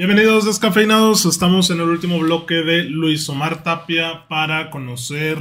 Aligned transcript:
Bienvenidos 0.00 0.46
descafeinados, 0.46 1.26
estamos 1.26 1.68
en 1.68 1.78
el 1.78 1.90
último 1.90 2.18
bloque 2.20 2.54
de 2.54 2.84
Luis 2.84 3.28
Omar 3.28 3.62
Tapia 3.62 4.26
para 4.28 4.70
conocer 4.70 5.36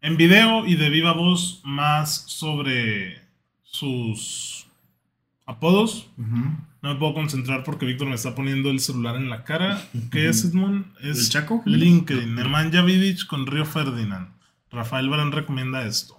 en 0.00 0.16
video 0.16 0.66
y 0.66 0.74
de 0.74 0.90
viva 0.90 1.12
voz 1.12 1.60
más 1.62 2.24
sobre 2.26 3.22
sus 3.62 4.66
apodos. 5.46 6.08
No 6.16 6.94
me 6.94 6.96
puedo 6.96 7.14
concentrar 7.14 7.62
porque 7.62 7.86
Víctor 7.86 8.08
me 8.08 8.16
está 8.16 8.34
poniendo 8.34 8.70
el 8.70 8.80
celular 8.80 9.14
en 9.14 9.30
la 9.30 9.44
cara. 9.44 9.80
¿Qué 10.10 10.28
es, 10.28 10.44
Edmond? 10.44 10.86
Es 11.00 11.20
¿El 11.20 11.28
Chaco? 11.28 11.62
LinkedIn. 11.64 12.34
Nemanja 12.34 12.82
Vidic 12.82 13.24
con 13.28 13.46
Río 13.46 13.66
Ferdinand. 13.66 14.30
Rafael 14.72 15.08
Barán 15.08 15.30
recomienda 15.30 15.86
esto. 15.86 16.18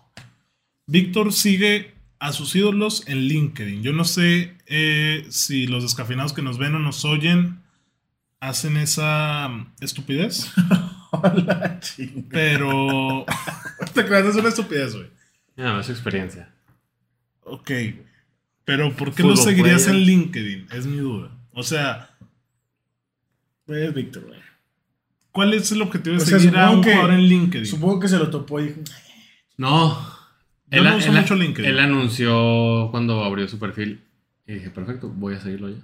Víctor 0.88 1.34
sigue 1.34 1.95
a 2.26 2.32
sus 2.34 2.56
ídolos 2.56 3.04
en 3.08 3.20
LinkedIn. 3.20 3.84
Yo 3.84 3.94
no 3.94 4.04
sé 4.04 4.58
eh, 4.66 5.26
si 5.30 5.68
los 5.68 5.84
descafeinados 5.84 6.34
que 6.34 6.42
nos 6.42 6.58
ven 6.58 6.74
o 6.76 6.80
nos 6.80 7.06
oyen 7.06 7.60
hacen 8.40 8.78
esa 8.78 9.48
mm, 9.50 9.74
estupidez. 9.82 10.52
Hola, 11.12 11.80
chinga. 11.80 12.28
Pero. 12.32 13.26
Te 13.94 14.06
creas, 14.06 14.26
es 14.26 14.36
una 14.36 14.50
estupidez, 14.50 14.96
güey. 14.96 15.08
No, 15.56 15.80
es 15.80 15.86
su 15.86 15.92
experiencia. 15.92 16.52
Ok. 17.44 17.72
Pero 18.66 18.92
¿por 18.96 19.10
qué 19.14 19.22
Fútbol 19.22 19.36
lo 19.36 19.42
seguirías 19.42 19.84
player. 19.84 20.00
en 20.02 20.06
LinkedIn? 20.08 20.68
Es 20.72 20.88
mi 20.88 20.98
duda. 20.98 21.30
O 21.54 21.62
sea, 21.62 22.10
Es 23.68 23.94
Víctor, 23.94 24.26
güey. 24.26 24.40
¿cuál 25.32 25.54
es 25.54 25.72
el 25.72 25.82
objetivo 25.82 26.16
de 26.16 26.24
O 26.24 26.26
sea, 26.26 26.40
seguir 26.40 26.58
a 26.58 26.72
un 26.72 26.82
que- 26.82 26.92
jugador 26.92 27.14
en 27.14 27.22
LinkedIn? 27.28 27.68
Supongo 27.68 28.00
que 28.00 28.08
se 28.08 28.18
lo 28.18 28.30
topó 28.32 28.60
y 28.62 28.70
dijo, 28.70 28.82
No. 29.58 30.15
Yo 30.72 30.84
no 30.84 30.98
uso 30.98 31.12
mucho 31.12 31.36
LinkedIn. 31.36 31.70
Él 31.70 31.80
anunció 31.80 32.90
cuando 32.92 33.24
abrió 33.24 33.48
su 33.48 33.60
perfil. 33.60 34.04
Y 34.48 34.54
dije, 34.56 34.70
perfecto, 34.72 35.10
voy 35.10 35.36
a 35.36 35.40
seguirlo 35.40 35.70
ya. 35.70 35.82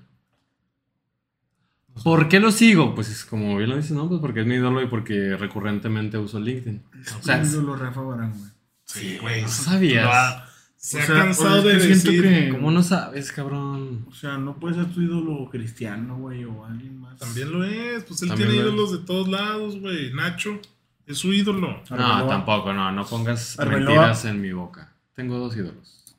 ¿Por 2.04 2.30
qué 2.30 2.40
lo 2.40 2.52
sigo? 2.52 2.96
Pues 2.96 3.10
es 3.10 3.26
como 3.26 3.58
bien 3.58 3.70
lo 3.70 3.76
dices, 3.76 3.92
no, 3.92 4.08
pues 4.08 4.22
porque 4.22 4.42
es 4.42 4.48
mi 4.48 4.56
ídolo 4.56 4.82
y 4.82 4.88
porque 4.88 5.36
recurrentemente 5.36 6.18
uso 6.18 6.40
LinkedIn. 6.40 6.82
O 7.20 7.24
sea, 7.24 7.42
es 7.42 7.52
ídolo 7.52 7.76
Rafa 7.76 8.02
Barán, 8.02 8.32
güey. 8.38 8.52
Sí, 8.86 9.18
güey. 9.22 9.42
no 9.42 9.48
sabías. 9.48 10.44
Se 10.78 10.98
O 10.98 11.02
ha 11.02 11.06
sea, 11.06 11.16
cansado 11.16 11.58
es 11.58 11.64
de 11.84 11.88
decir. 11.90 12.22
que- 12.24 12.50
¿Cómo 12.50 12.72
no 12.72 12.82
sabes, 12.82 13.32
cabrón? 13.32 14.06
O 14.10 14.14
sea, 14.16 14.38
no 14.38 14.56
puede 14.60 14.76
ser 14.76 14.86
tu 14.92 15.02
ídolo 15.02 15.48
cristiano, 15.52 16.18
güey, 16.18 16.44
o 16.46 16.66
alguien 16.66 17.00
más. 17.00 17.20
También 17.20 17.52
lo 17.52 17.64
es. 17.64 18.04
Pues 18.06 18.22
él 18.24 18.30
También 18.30 18.50
tiene 18.50 18.64
lo 18.64 18.70
es. 18.70 18.74
ídolos 18.76 18.92
de 19.00 19.06
todos 19.06 19.28
lados, 19.28 19.80
güey. 19.80 20.12
Nacho 20.14 20.60
es 21.08 21.18
su 21.18 21.34
ídolo. 21.34 21.82
No, 21.90 21.96
Arbeloa. 21.96 22.28
tampoco, 22.28 22.74
no, 22.74 22.92
no 22.92 23.06
pongas 23.06 23.60
Arbeloa. 23.60 23.96
mentiras 23.96 24.26
en 24.26 24.42
mi 24.42 24.52
boca. 24.54 24.94
Tengo 25.16 25.38
dos 25.38 25.56
ídolos. 25.56 26.16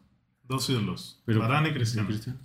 Dos 0.49 0.69
ídolos. 0.71 1.21
Pero- 1.25 1.41
Barán 1.41 1.67
y 1.67 1.73
Cristiano. 1.73 2.07
Cristiano. 2.09 2.39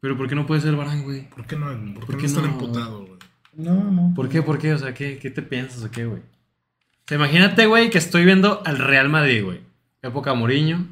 Pero 0.00 0.16
¿por 0.16 0.28
qué 0.28 0.34
no 0.34 0.46
puede 0.46 0.60
ser 0.60 0.76
Barán, 0.76 1.02
güey? 1.04 1.28
¿Por 1.30 1.46
qué 1.46 1.56
no? 1.56 1.66
¿Por 1.94 2.06
qué 2.06 2.12
¿Por 2.12 2.20
no 2.20 2.26
están 2.26 2.42
no? 2.44 2.48
emputados, 2.50 3.06
güey? 3.06 3.18
No, 3.54 3.74
no. 3.90 4.12
¿Por 4.14 4.28
qué? 4.28 4.42
¿Por 4.42 4.58
qué? 4.58 4.74
O 4.74 4.78
sea, 4.78 4.92
¿qué, 4.94 5.18
qué 5.18 5.30
te 5.30 5.42
piensas 5.42 5.82
o 5.82 5.90
qué, 5.90 6.04
güey? 6.04 6.20
O 6.20 7.08
sea, 7.08 7.16
imagínate, 7.16 7.66
güey, 7.66 7.88
que 7.90 7.98
estoy 7.98 8.24
viendo 8.24 8.62
al 8.66 8.78
Real 8.78 9.08
Madrid, 9.08 9.44
güey. 9.44 9.60
Época 10.02 10.34
Mourinho. 10.34 10.86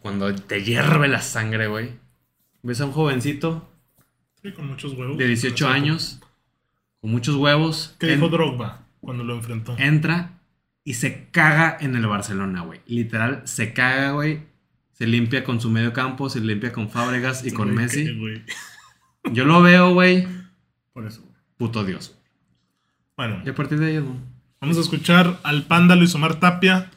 Cuando 0.00 0.34
te 0.34 0.62
hierve 0.64 1.08
la 1.08 1.20
sangre, 1.22 1.66
güey. 1.66 1.92
Ves 2.62 2.80
a 2.80 2.86
un 2.86 2.92
jovencito 2.92 3.68
Sí, 4.42 4.52
con 4.52 4.66
muchos 4.68 4.92
huevos. 4.94 5.16
de 5.16 5.26
18 5.26 5.68
años, 5.68 6.20
con 7.00 7.10
muchos 7.10 7.36
huevos. 7.36 7.94
¿Qué 7.98 8.12
en- 8.12 8.20
dijo 8.20 8.28
Drogba 8.30 8.80
cuando 9.00 9.24
lo 9.24 9.34
enfrentó? 9.34 9.76
entra 9.78 10.40
y 10.84 10.94
se 10.94 11.28
caga 11.30 11.76
en 11.80 11.94
el 11.96 12.06
Barcelona, 12.06 12.62
güey. 12.62 12.80
Literal, 12.86 13.42
se 13.44 13.72
caga, 13.72 14.12
güey. 14.12 14.40
Se 14.92 15.06
limpia 15.06 15.44
con 15.44 15.60
su 15.60 15.70
medio 15.70 15.92
campo, 15.92 16.28
se 16.28 16.40
limpia 16.40 16.72
con 16.72 16.88
Fábregas 16.90 17.44
y 17.46 17.52
con 17.52 17.66
Güey, 17.68 17.76
Messi. 17.78 18.04
¿qué, 18.06 18.12
güey? 18.14 18.42
Yo 19.32 19.44
lo 19.44 19.62
veo, 19.62 19.92
güey. 19.92 20.26
Por 20.92 21.06
eso, 21.06 21.20
güey. 21.22 21.34
Puto 21.56 21.84
Dios. 21.84 22.16
Bueno, 23.16 23.42
Y 23.44 23.48
a 23.50 23.54
partir 23.54 23.78
de 23.78 23.86
ahí, 23.86 23.96
¿no? 24.02 24.16
vamos 24.60 24.76
a 24.76 24.80
escuchar 24.80 25.38
al 25.44 25.64
panda 25.64 25.94
Luis 25.94 26.14
Omar 26.14 26.40
Tapia 26.40 26.90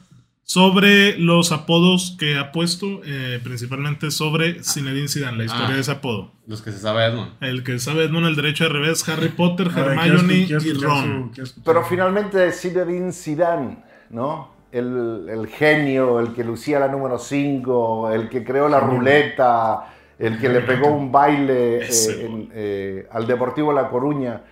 sobre 0.44 1.16
los 1.18 1.52
apodos 1.52 2.16
que 2.18 2.36
ha 2.36 2.52
puesto, 2.52 3.00
eh, 3.04 3.40
principalmente 3.42 4.10
sobre 4.10 4.62
Zinedine 4.62 5.08
Zidane, 5.08 5.38
la 5.38 5.44
historia 5.44 5.68
Ah. 5.70 5.74
de 5.74 5.80
ese 5.80 5.92
apodo. 5.92 6.32
Los 6.46 6.60
que 6.62 6.72
se 6.72 6.78
sabe 6.78 7.04
Edmond. 7.06 7.32
El 7.40 7.62
que 7.64 7.78
sabe 7.78 8.04
Edmond 8.04 8.26
el 8.26 8.36
derecho 8.36 8.64
de 8.64 8.70
revés, 8.70 9.08
Harry 9.08 9.28
Potter, 9.28 9.68
Hermione 9.74 10.34
y 10.48 10.72
Ron. 10.74 11.30
Pero 11.64 11.84
finalmente 11.84 12.50
Zinedine 12.52 13.12
Zidane, 13.12 13.82
¿no? 14.10 14.50
El, 14.72 15.26
el 15.28 15.46
genio, 15.48 16.18
el 16.18 16.32
que 16.34 16.42
lucía 16.44 16.80
la 16.80 16.88
número 16.88 17.18
5, 17.18 18.10
el 18.10 18.28
que 18.28 18.42
creó 18.42 18.68
la 18.68 18.80
ruleta, 18.80 19.92
el 20.18 20.38
que 20.38 20.48
le 20.48 20.60
pegó 20.60 20.88
un 20.88 21.12
baile 21.12 21.78
eh, 21.84 21.88
en- 22.26 22.50
eh, 22.54 23.06
al 23.12 23.26
Deportivo 23.26 23.72
La 23.72 23.88
Coruña 23.88 24.42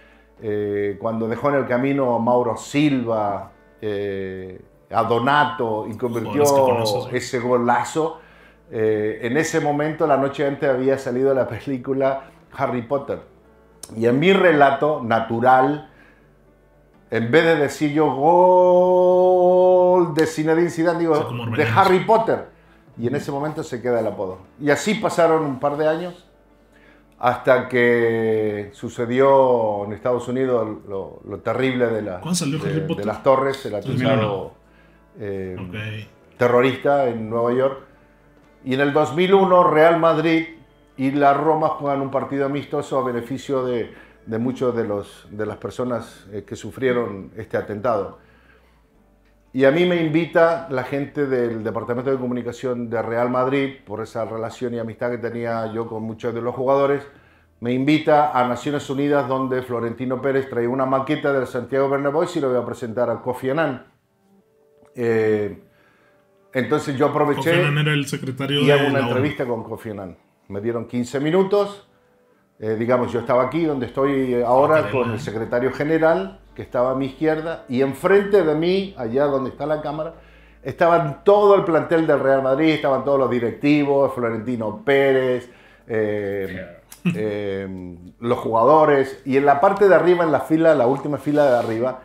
eh, 0.42 0.96
cuando 1.00 1.26
dejó 1.28 1.50
en 1.50 1.56
el 1.56 1.66
camino 1.66 2.14
a 2.14 2.18
Mauro 2.18 2.56
Silva, 2.56 3.52
eh, 3.82 4.60
a 4.90 5.04
Donato 5.04 5.86
y 5.88 5.96
convirtió 5.96 6.42
ese 7.12 7.38
golazo. 7.38 8.20
Eh, 8.72 9.20
en 9.22 9.36
ese 9.36 9.60
momento, 9.60 10.06
la 10.06 10.16
noche 10.16 10.46
antes, 10.46 10.68
había 10.68 10.98
salido 10.98 11.32
la 11.34 11.46
película 11.48 12.24
Harry 12.56 12.82
Potter. 12.82 13.20
Y 13.96 14.06
en 14.06 14.18
mi 14.20 14.32
relato 14.32 15.02
natural, 15.02 15.90
en 17.10 17.30
vez 17.30 17.44
de 17.44 17.56
decir 17.56 17.92
yo 17.92 18.14
gol 18.14 20.14
de 20.14 20.26
Zinedine 20.26 20.70
Zidane, 20.70 20.98
digo 21.00 21.16
de. 21.56 21.64
Harry 21.64 22.00
Potter. 22.00 22.46
Y 22.98 23.08
en 23.08 23.16
ese 23.16 23.32
momento 23.32 23.62
se 23.62 23.80
queda 23.80 24.00
el 24.00 24.06
apodo. 24.06 24.38
Y 24.60 24.70
así 24.70 24.94
pasaron 24.94 25.44
un 25.44 25.58
par 25.58 25.76
de 25.76 25.88
años 25.88 26.26
hasta 27.18 27.68
que 27.68 28.70
sucedió 28.72 29.84
en 29.84 29.92
Estados 29.92 30.26
Unidos 30.28 30.66
lo, 30.88 31.20
lo 31.26 31.38
terrible 31.38 31.86
de, 31.88 32.02
la- 32.02 32.20
¿Cuándo 32.20 32.34
salió 32.34 32.58
de- 32.58 32.80
de 32.80 33.04
las 33.04 33.22
torres, 33.22 33.64
el 33.66 33.72
2001. 33.72 34.08
atentado 34.10 34.52
eh, 35.18 35.56
Ok. 35.58 35.74
terrorista 36.36 37.08
en 37.08 37.28
Nueva 37.30 37.52
York. 37.52 37.78
Y 38.64 38.74
en 38.74 38.80
el 38.80 38.92
2001 38.92 39.64
Real 39.70 39.98
Madrid 39.98 40.46
y 40.96 41.10
la 41.12 41.34
Roma 41.34 41.68
juegan 41.70 42.02
un 42.02 42.10
partido 42.10 42.46
amistoso 42.46 42.98
a 42.98 43.04
beneficio 43.04 43.64
de, 43.64 43.92
de 44.26 44.38
muchos 44.38 44.74
de, 44.76 44.84
los, 44.84 45.26
de 45.30 45.46
las 45.46 45.56
personas 45.56 46.26
eh, 46.32 46.44
que 46.44 46.56
sufrieron 46.56 47.32
este 47.36 47.56
atentado. 47.56 48.18
Y 49.52 49.64
a 49.64 49.72
mí 49.72 49.84
me 49.84 49.96
invita 50.02 50.68
la 50.70 50.84
gente 50.84 51.26
del 51.26 51.64
Departamento 51.64 52.10
de 52.10 52.18
Comunicación 52.18 52.88
de 52.88 53.02
Real 53.02 53.30
Madrid, 53.30 53.78
por 53.84 54.00
esa 54.00 54.24
relación 54.24 54.74
y 54.74 54.78
amistad 54.78 55.10
que 55.10 55.18
tenía 55.18 55.72
yo 55.72 55.88
con 55.88 56.04
muchos 56.04 56.32
de 56.34 56.40
los 56.40 56.54
jugadores, 56.54 57.06
me 57.60 57.72
invita 57.72 58.30
a 58.32 58.46
Naciones 58.48 58.88
Unidas 58.90 59.26
donde 59.28 59.62
Florentino 59.62 60.22
Pérez 60.22 60.48
trae 60.48 60.68
una 60.68 60.86
maqueta 60.86 61.32
del 61.32 61.46
Santiago 61.46 61.88
Bernabéu 61.88 62.24
y 62.34 62.40
lo 62.40 62.48
voy 62.50 62.58
a 62.58 62.64
presentar 62.64 63.10
a 63.10 63.20
Kofi 63.20 63.50
Annan. 63.50 63.86
Eh, 65.02 65.58
entonces 66.52 66.96
yo 66.96 67.06
aproveché 67.06 67.50
era 67.60 67.92
el 67.92 68.06
secretario 68.06 68.60
y 68.60 68.70
hago 68.70 68.88
una 68.88 68.98
la 68.98 69.06
ONU. 69.06 69.08
entrevista 69.08 69.46
con 69.46 69.62
Kofi 69.64 69.90
Annan. 69.90 70.16
Me 70.48 70.60
dieron 70.60 70.86
15 70.86 71.20
minutos. 71.20 71.86
eh, 72.58 72.76
digamos, 72.78 73.10
yo 73.10 73.20
estaba 73.20 73.44
aquí 73.44 73.64
donde 73.64 73.86
estoy 73.86 74.42
ahora 74.42 74.80
Ok, 74.80 74.90
con 74.90 75.10
el 75.12 75.20
secretario 75.20 75.72
general, 75.72 76.40
que 76.54 76.60
estaba 76.60 76.90
a 76.90 76.94
mi 76.94 77.06
izquierda, 77.06 77.64
y 77.70 77.80
enfrente 77.80 78.42
de 78.42 78.54
mí, 78.54 78.94
allá 78.98 79.24
donde 79.24 79.48
está 79.50 79.64
la 79.64 79.80
cámara, 79.80 80.16
estaban 80.62 81.24
todo 81.24 81.54
el 81.54 81.64
plantel 81.64 82.06
del 82.06 82.20
Real 82.20 82.42
Madrid, 82.42 82.68
estaban 82.74 83.02
todos 83.04 83.18
los 83.18 83.30
directivos, 83.30 84.12
Florentino 84.12 84.82
Pérez, 84.84 85.48
eh, 85.86 86.66
eh, 87.14 87.96
los 88.18 88.38
jugadores, 88.38 89.22
y 89.24 89.38
en 89.38 89.46
la 89.46 89.58
parte 89.60 89.88
de 89.88 89.94
arriba, 89.94 90.24
en 90.24 90.32
la 90.32 90.40
fila, 90.40 90.74
la 90.74 90.86
última 90.86 91.16
fila 91.16 91.50
de 91.50 91.58
arriba, 91.60 92.02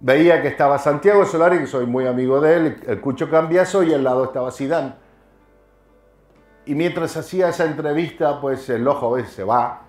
veía 0.00 0.42
que 0.42 0.48
estaba 0.48 0.78
Santiago 0.78 1.24
Solari, 1.24 1.58
que 1.58 1.66
soy 1.66 1.86
muy 1.86 2.06
amigo 2.06 2.40
de 2.40 2.56
él, 2.56 2.76
el 2.86 3.00
Cucho 3.00 3.30
Cambiaso, 3.30 3.82
y 3.82 3.92
al 3.92 4.02
lado 4.02 4.24
estaba 4.24 4.50
Zidane. 4.50 4.94
Y 6.66 6.74
mientras 6.74 7.16
hacía 7.16 7.48
esa 7.48 7.64
entrevista, 7.64 8.40
pues 8.40 8.68
el 8.70 8.86
ojo 8.86 9.14
a 9.14 9.16
veces 9.18 9.32
se 9.32 9.44
va 9.44 9.82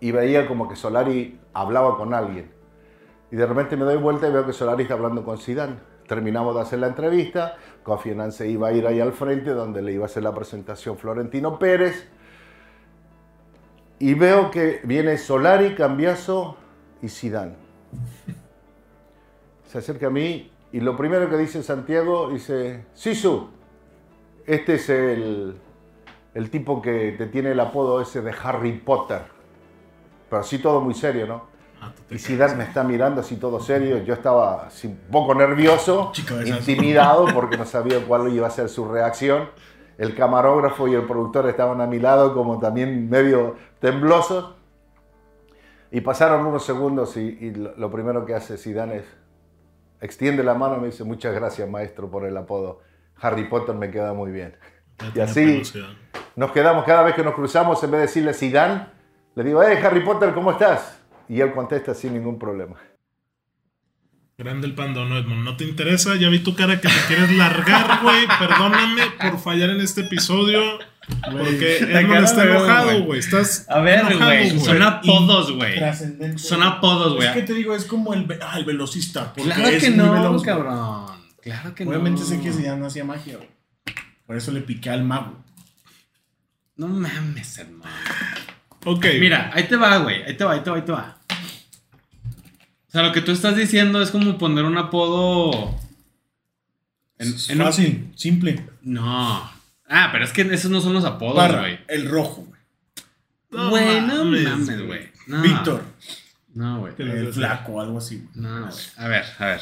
y 0.00 0.12
veía 0.12 0.46
como 0.46 0.68
que 0.68 0.76
Solari 0.76 1.40
hablaba 1.52 1.96
con 1.96 2.14
alguien. 2.14 2.52
Y 3.30 3.36
de 3.36 3.46
repente 3.46 3.76
me 3.76 3.84
doy 3.84 3.96
vuelta 3.96 4.28
y 4.28 4.32
veo 4.32 4.46
que 4.46 4.52
Solari 4.52 4.82
está 4.82 4.94
hablando 4.94 5.24
con 5.24 5.38
Zidane. 5.38 5.76
Terminamos 6.06 6.54
de 6.54 6.60
hacer 6.60 6.78
la 6.80 6.88
entrevista, 6.88 7.56
Kofi 7.82 8.10
Annan 8.10 8.32
se 8.32 8.46
iba 8.48 8.68
a 8.68 8.72
ir 8.72 8.86
ahí 8.86 9.00
al 9.00 9.12
frente 9.12 9.50
donde 9.50 9.80
le 9.80 9.92
iba 9.92 10.04
a 10.04 10.06
hacer 10.06 10.22
la 10.22 10.34
presentación 10.34 10.98
Florentino 10.98 11.58
Pérez. 11.58 12.08
Y 13.98 14.12
veo 14.14 14.50
que 14.50 14.80
viene 14.84 15.16
Solari, 15.16 15.74
Cambiaso 15.74 16.56
y 17.00 17.08
Zidane. 17.08 17.54
Se 19.74 19.78
acerca 19.78 20.06
a 20.06 20.10
mí 20.10 20.52
y 20.70 20.78
lo 20.78 20.96
primero 20.96 21.28
que 21.28 21.36
dice 21.36 21.60
Santiago 21.60 22.30
dice, 22.30 22.84
Sisu, 22.94 23.48
este 24.46 24.74
es 24.74 24.88
el, 24.88 25.56
el 26.32 26.50
tipo 26.50 26.80
que 26.80 27.16
te 27.18 27.26
tiene 27.26 27.50
el 27.50 27.58
apodo 27.58 28.00
ese 28.00 28.22
de 28.22 28.32
Harry 28.40 28.74
Potter. 28.78 29.22
Pero 30.30 30.40
así 30.40 30.60
todo 30.60 30.80
muy 30.80 30.94
serio, 30.94 31.26
¿no? 31.26 31.46
Ah, 31.82 31.92
Y 32.08 32.18
Zidane 32.18 32.54
me 32.54 32.62
está 32.62 32.84
mirando 32.84 33.20
así 33.20 33.34
todo 33.34 33.58
serio. 33.58 33.98
Yo 34.04 34.14
estaba 34.14 34.66
así 34.66 34.86
un 34.86 34.96
poco 35.10 35.34
nervioso, 35.34 36.10
Chico, 36.12 36.40
intimidado, 36.40 37.26
porque 37.34 37.58
no 37.58 37.64
sabía 37.64 37.98
cuál 38.06 38.32
iba 38.32 38.46
a 38.46 38.50
ser 38.50 38.68
su 38.68 38.86
reacción. 38.86 39.48
El 39.98 40.14
camarógrafo 40.14 40.86
y 40.86 40.94
el 40.94 41.02
productor 41.02 41.48
estaban 41.48 41.80
a 41.80 41.88
mi 41.88 41.98
lado 41.98 42.32
como 42.32 42.60
también 42.60 43.10
medio 43.10 43.56
temblosos. 43.80 44.54
Y 45.90 46.00
pasaron 46.00 46.46
unos 46.46 46.64
segundos 46.64 47.16
y, 47.16 47.22
y 47.40 47.50
lo, 47.54 47.74
lo 47.76 47.90
primero 47.90 48.24
que 48.24 48.36
hace 48.36 48.56
Zidane 48.56 48.98
es 48.98 49.23
extiende 50.04 50.44
la 50.44 50.54
mano 50.54 50.76
y 50.76 50.80
me 50.80 50.86
dice 50.86 51.02
muchas 51.02 51.34
gracias 51.34 51.68
maestro 51.68 52.10
por 52.10 52.26
el 52.26 52.36
apodo. 52.36 52.80
Harry 53.20 53.44
Potter 53.48 53.74
me 53.74 53.90
queda 53.90 54.12
muy 54.12 54.30
bien. 54.30 54.54
Y 55.14 55.20
así 55.20 55.62
nos 56.36 56.52
quedamos 56.52 56.84
cada 56.84 57.02
vez 57.02 57.14
que 57.14 57.22
nos 57.22 57.34
cruzamos, 57.34 57.82
en 57.82 57.90
vez 57.90 57.98
de 57.98 58.06
decirle 58.06 58.34
Zidane, 58.34 58.86
le 59.34 59.44
digo, 59.44 59.62
hey 59.62 59.78
Harry 59.82 60.04
Potter, 60.04 60.34
¿cómo 60.34 60.50
estás? 60.50 61.00
Y 61.28 61.40
él 61.40 61.52
contesta 61.52 61.94
sin 61.94 62.12
ningún 62.12 62.38
problema. 62.38 62.76
Grande 64.36 64.66
el 64.66 64.74
pando, 64.74 65.04
no, 65.04 65.16
Edmond. 65.16 65.44
¿No 65.44 65.56
te 65.56 65.64
interesa? 65.64 66.16
Ya 66.16 66.28
vi 66.28 66.40
tu 66.40 66.54
cara 66.56 66.80
que 66.80 66.88
te 66.88 66.94
quieres 67.06 67.30
largar, 67.36 68.00
güey. 68.02 68.26
Perdóname 68.38 69.02
por 69.20 69.38
fallar 69.38 69.70
en 69.70 69.80
este 69.80 70.00
episodio. 70.02 70.60
Porque 71.30 71.76
Edmond 71.78 72.24
está 72.24 72.44
enojado, 72.44 73.04
güey. 73.04 73.20
Estás. 73.20 73.66
A 73.68 73.80
ver, 73.80 74.16
güey. 74.16 74.58
Son 74.58 74.82
apodos, 74.82 75.52
güey. 75.52 75.76
Trascendente. 75.76 76.38
Son 76.38 76.62
apodos, 76.62 77.14
güey. 77.16 77.28
Es 77.28 77.34
que 77.34 77.42
te 77.42 77.54
digo, 77.54 77.76
es 77.76 77.84
como 77.84 78.12
el, 78.14 78.24
ve- 78.24 78.40
ah, 78.42 78.58
el 78.58 78.64
velocista. 78.64 79.32
Claro 79.34 79.66
es 79.68 79.82
que 79.84 79.90
no, 79.90 80.12
veloz, 80.12 80.42
cabrón. 80.42 81.06
Claro 81.40 81.74
que 81.74 81.84
Obviamente 81.84 82.22
no. 82.22 82.26
sé 82.26 82.40
que 82.40 82.52
Zidane 82.52 82.78
no 82.80 82.86
hacía 82.86 83.04
magia, 83.04 83.36
güey. 83.36 83.48
Por 84.26 84.36
eso 84.36 84.50
le 84.50 84.62
piqué 84.62 84.90
al 84.90 85.04
mago. 85.04 85.44
No 86.76 86.88
mames, 86.88 87.58
hermano. 87.58 87.94
Ok. 88.86 89.06
Mira, 89.20 89.50
ahí 89.54 89.64
te 89.64 89.76
va, 89.76 89.98
güey. 89.98 90.22
Ahí 90.24 90.36
te 90.36 90.44
va, 90.44 90.52
ahí 90.54 90.60
te 90.60 90.70
va, 90.70 90.76
ahí 90.76 90.82
te 90.82 90.92
va. 90.92 91.18
O 92.94 92.96
sea, 92.96 93.02
lo 93.02 93.12
que 93.12 93.22
tú 93.22 93.32
estás 93.32 93.56
diciendo 93.56 94.00
es 94.00 94.12
como 94.12 94.38
poner 94.38 94.64
un 94.64 94.78
apodo. 94.78 95.76
En, 97.18 97.28
Es 97.34 97.50
en 97.50 97.60
un- 97.60 97.66
fácil, 97.66 98.12
simple. 98.14 98.64
No. 98.82 99.50
Ah, 99.88 100.10
pero 100.12 100.24
es 100.24 100.32
que 100.32 100.42
esos 100.42 100.70
no 100.70 100.80
son 100.80 100.92
los 100.92 101.04
apodos, 101.04 101.50
güey. 101.58 101.80
el 101.88 102.08
rojo, 102.08 102.42
güey. 102.46 102.60
No 103.50 103.70
Güey, 103.70 104.00
no 104.00 104.24
mames, 104.24 104.44
mames, 104.48 104.86
güey. 104.86 105.08
No. 105.26 105.42
Víctor, 105.42 105.82
No, 106.54 106.78
güey. 106.80 106.94
El 106.98 107.32
flaco, 107.32 107.80
algo 107.80 107.98
así, 107.98 108.18
güey. 108.18 108.28
No, 108.46 108.60
güey. 108.66 108.72
A 108.96 109.08
ver, 109.08 109.24
a 109.40 109.46
ver. 109.46 109.60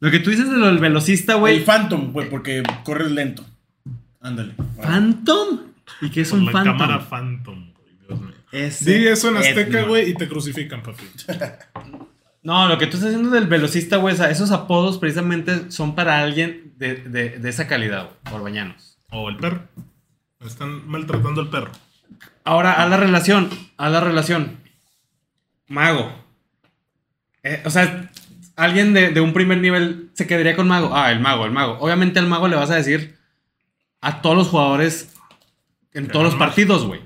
Lo 0.00 0.10
que 0.10 0.18
tú 0.18 0.30
dices 0.30 0.50
de 0.50 0.56
lo 0.56 0.66
del 0.66 0.78
velocista, 0.78 1.34
El 1.34 1.38
güey. 1.38 1.64
Phantom, 1.64 2.12
güey, 2.12 2.28
porque 2.28 2.64
corres 2.84 3.10
lento. 3.12 3.44
Ándale. 4.20 4.54
¿Phantom? 4.82 5.60
¿Y 6.00 6.10
qué 6.10 6.22
es 6.22 6.30
Con 6.30 6.40
un 6.40 6.46
la 6.46 6.52
Phantom? 6.52 6.76
cámara 6.78 7.08
Phantom, 7.08 7.72
güey. 7.72 7.98
Dios 8.08 8.20
mío. 8.20 8.34
Ese 8.50 8.98
Di 8.98 9.06
eso 9.06 9.28
en 9.28 9.36
Azteca, 9.36 9.82
güey, 9.84 10.10
y 10.10 10.14
te 10.14 10.28
crucifican, 10.28 10.82
papi. 10.82 11.04
No, 12.42 12.68
lo 12.68 12.78
que 12.78 12.86
tú 12.86 12.96
estás 12.96 13.10
diciendo 13.10 13.30
del 13.34 13.46
velocista, 13.46 13.96
güey, 13.96 14.14
esos 14.14 14.50
apodos 14.52 14.98
precisamente 14.98 15.70
son 15.70 15.94
para 15.94 16.20
alguien 16.22 16.72
de, 16.76 16.94
de- 16.96 17.38
de 17.38 17.48
esa 17.48 17.66
calidad, 17.66 18.10
güey, 18.24 18.34
orbañanos. 18.36 18.98
O 19.10 19.28
el 19.28 19.36
perro. 19.36 19.62
Están 20.40 20.88
maltratando 20.88 21.40
al 21.40 21.50
perro. 21.50 21.72
Ahora, 22.44 22.72
a 22.74 22.88
la 22.88 22.96
relación, 22.96 23.50
a 23.76 23.88
la 23.90 24.00
relación. 24.00 24.58
Mago. 25.66 26.12
Eh, 27.42 27.60
o 27.64 27.70
sea, 27.70 28.10
alguien 28.56 28.94
de, 28.94 29.10
de 29.10 29.20
un 29.20 29.32
primer 29.32 29.58
nivel 29.58 30.10
se 30.14 30.26
quedaría 30.26 30.56
con 30.56 30.68
mago. 30.68 30.94
Ah, 30.96 31.10
el 31.10 31.20
mago, 31.20 31.44
el 31.44 31.50
mago. 31.52 31.76
Obviamente 31.80 32.18
al 32.20 32.28
mago 32.28 32.48
le 32.48 32.56
vas 32.56 32.70
a 32.70 32.76
decir 32.76 33.18
a 34.00 34.22
todos 34.22 34.36
los 34.36 34.48
jugadores 34.48 35.12
en 35.92 36.06
todos 36.08 36.24
los 36.24 36.34
partidos, 36.36 36.86
güey. 36.86 37.00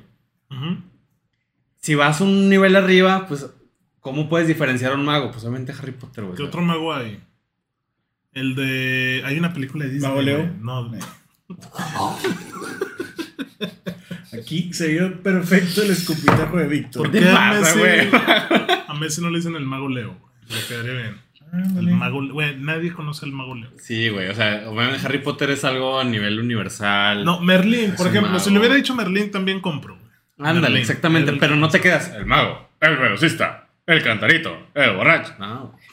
Si 1.79 1.95
vas 1.95 2.21
un 2.21 2.49
nivel 2.49 2.77
arriba, 2.77 3.27
pues, 3.27 3.47
¿cómo 4.03 4.29
puedes 4.29 4.47
diferenciar 4.47 4.93
a 4.93 4.97
un 4.97 5.07
mago? 5.07 5.31
Pues 5.31 5.43
obviamente 5.45 5.73
Harry 5.73 5.93
Potter, 5.93 6.25
güey. 6.25 6.37
¿Qué 6.37 6.43
otro 6.43 6.61
mago 6.61 6.93
hay? 6.93 7.19
El 8.35 8.55
de. 8.55 9.23
Hay 9.25 9.39
una 9.39 9.55
película 9.55 9.87
de 9.87 9.93
Disney. 9.93 10.11
¿Mago 10.11 10.21
Leo? 10.23 10.39
güey. 10.39 10.51
No, 10.61 10.91
Aquí 14.33 14.73
se 14.73 14.89
vio 14.89 15.23
perfecto 15.23 15.83
el 15.83 15.91
escupitajo 15.91 16.57
de 16.57 16.67
Víctor. 16.67 17.03
¿Por 17.03 17.13
¿Qué 17.21 17.29
a 17.29 17.53
Messi, 17.53 17.79
güey? 17.79 18.09
a 18.89 18.95
Messi 18.99 19.21
no 19.21 19.31
le 19.31 19.39
dicen 19.39 19.55
el 19.57 19.67
mago 19.67 19.89
Leo? 19.89 20.17
güey? 20.19 20.33
Le 20.61 20.67
quedaría 20.67 20.93
bien. 20.95 21.17
El 21.53 21.63
Ándale. 21.65 21.93
mago, 21.93 22.27
güey, 22.33 22.57
nadie 22.57 22.93
conoce 22.95 23.27
al 23.27 23.33
mago 23.33 23.55
Leo. 23.55 23.71
Sí, 23.79 24.09
güey. 24.09 24.29
O 24.29 24.35
sea, 24.35 24.65
obviamente 24.69 25.05
Harry 25.07 25.19
Potter 25.19 25.51
es 25.51 25.65
algo 25.65 26.01
a 26.01 26.05
nivel 26.05 26.41
universal. 26.41 27.25
No, 27.27 27.41
Merlín, 27.41 27.95
por 27.95 28.07
ejemplo, 28.07 28.39
si 28.41 28.51
le 28.51 28.59
hubiera 28.59 28.75
dicho 28.75 28.95
Merlín, 28.95 29.31
también 29.31 29.61
compro. 29.61 29.97
güey. 29.97 30.07
Ándale, 30.39 30.61
Merlín, 30.63 30.81
exactamente. 30.81 31.31
el- 31.31 31.39
Pero 31.39 31.57
no 31.57 31.69
te 31.69 31.81
quedas. 31.81 32.11
El 32.17 32.25
mago, 32.25 32.71
el 32.81 32.97
velocista, 32.97 33.62
el 33.87 34.03
cantarito, 34.03 34.69
el 34.75 34.97
borracho. 34.97 35.35
No, 35.39 35.69
güey. 35.69 35.85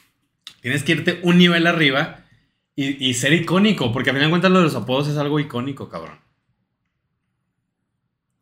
Tienes 0.62 0.84
que 0.84 0.92
irte 0.92 1.20
un 1.24 1.38
nivel 1.38 1.68
arriba 1.68 2.24
y, 2.76 3.10
y 3.10 3.14
ser 3.14 3.34
icónico. 3.34 3.92
Porque 3.92 4.10
a 4.10 4.14
final 4.14 4.28
de 4.28 4.32
cuentas 4.32 4.52
lo 4.52 4.60
de 4.60 4.66
los 4.66 4.76
apodos 4.76 5.08
es 5.08 5.18
algo 5.18 5.40
icónico, 5.40 5.90
cabrón. 5.90 6.20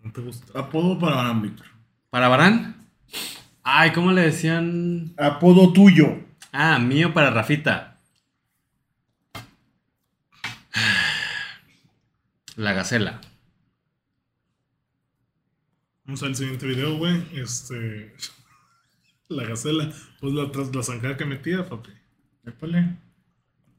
No 0.01 0.11
te 0.11 0.21
gusta. 0.21 0.59
Apodo 0.59 0.97
para 0.97 1.17
Barán, 1.17 1.41
Víctor. 1.41 1.67
¿Para 2.09 2.27
Barán? 2.27 2.87
Ay, 3.63 3.91
¿cómo 3.91 4.11
le 4.11 4.21
decían? 4.21 5.13
Apodo 5.17 5.73
tuyo. 5.73 6.23
Ah, 6.51 6.79
mío 6.79 7.13
para 7.13 7.29
Rafita. 7.29 7.97
La 12.55 12.73
gacela. 12.73 13.21
Vamos 16.05 16.23
al 16.23 16.35
siguiente 16.35 16.65
video, 16.65 16.97
güey. 16.97 17.21
Este. 17.33 18.15
La 19.29 19.43
gacela. 19.43 19.91
Pues 20.19 20.33
la, 20.33 20.51
tras- 20.51 20.73
la 20.75 20.83
zancada 20.83 21.17
que 21.17 21.25
metía, 21.25 21.67
papi. 21.67 21.89
Épale. 22.45 22.95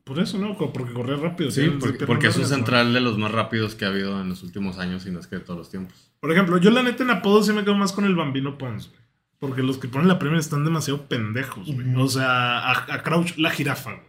Por 0.04 0.18
eso, 0.18 0.38
¿no? 0.38 0.56
Porque 0.56 0.92
corría 0.92 1.16
rápido. 1.16 1.50
Sí, 1.50 1.68
porque, 2.06 2.28
es 2.28 2.36
un 2.36 2.46
central 2.46 2.94
de 2.94 3.00
los 3.00 3.18
más 3.18 3.30
rápidos 3.30 3.74
que 3.74 3.84
ha 3.84 3.88
habido 3.88 4.20
en 4.22 4.30
los 4.30 4.42
últimos 4.42 4.78
años 4.78 5.04
y 5.06 5.10
no 5.10 5.20
es 5.20 5.26
que 5.26 5.36
de 5.36 5.42
todos 5.42 5.58
los 5.58 5.70
tiempos. 5.70 6.10
Por 6.20 6.32
ejemplo, 6.32 6.56
yo 6.58 6.70
la 6.70 6.82
neta 6.82 7.02
en 7.02 7.10
apodo 7.10 7.42
sí 7.42 7.52
me 7.52 7.62
quedo 7.62 7.74
más 7.76 7.92
con 7.92 8.04
el 8.06 8.16
Bambino 8.16 8.56
Pons, 8.56 8.88
güey. 8.88 9.00
Porque 9.38 9.62
los 9.62 9.78
que 9.78 9.86
ponen 9.88 10.08
la 10.08 10.18
primera 10.18 10.40
están 10.40 10.64
demasiado 10.64 11.06
pendejos, 11.08 11.66
güey. 11.72 11.94
O 11.96 12.08
sea, 12.08 12.58
a, 12.70 12.94
a 12.94 13.02
Crouch 13.02 13.36
la 13.36 13.50
jirafa, 13.50 13.92
güey. 13.92 14.08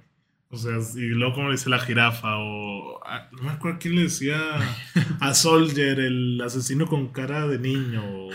O 0.52 0.58
sea, 0.58 0.78
y 0.96 1.10
luego 1.10 1.36
como 1.36 1.48
le 1.50 1.56
dice 1.56 1.70
la 1.70 1.78
jirafa 1.80 2.38
o... 2.38 3.00
a- 3.06 3.30
no 3.34 3.44
me 3.44 3.50
acuerdo 3.52 3.78
quién 3.80 3.96
le 3.96 4.04
decía 4.04 4.40
a 5.20 5.34
Soldier, 5.36 6.00
el 6.00 6.42
asesino 6.44 6.88
con 6.88 7.10
cara 7.10 7.46
de 7.48 7.60
niño. 7.60 8.02
O, 8.04 8.30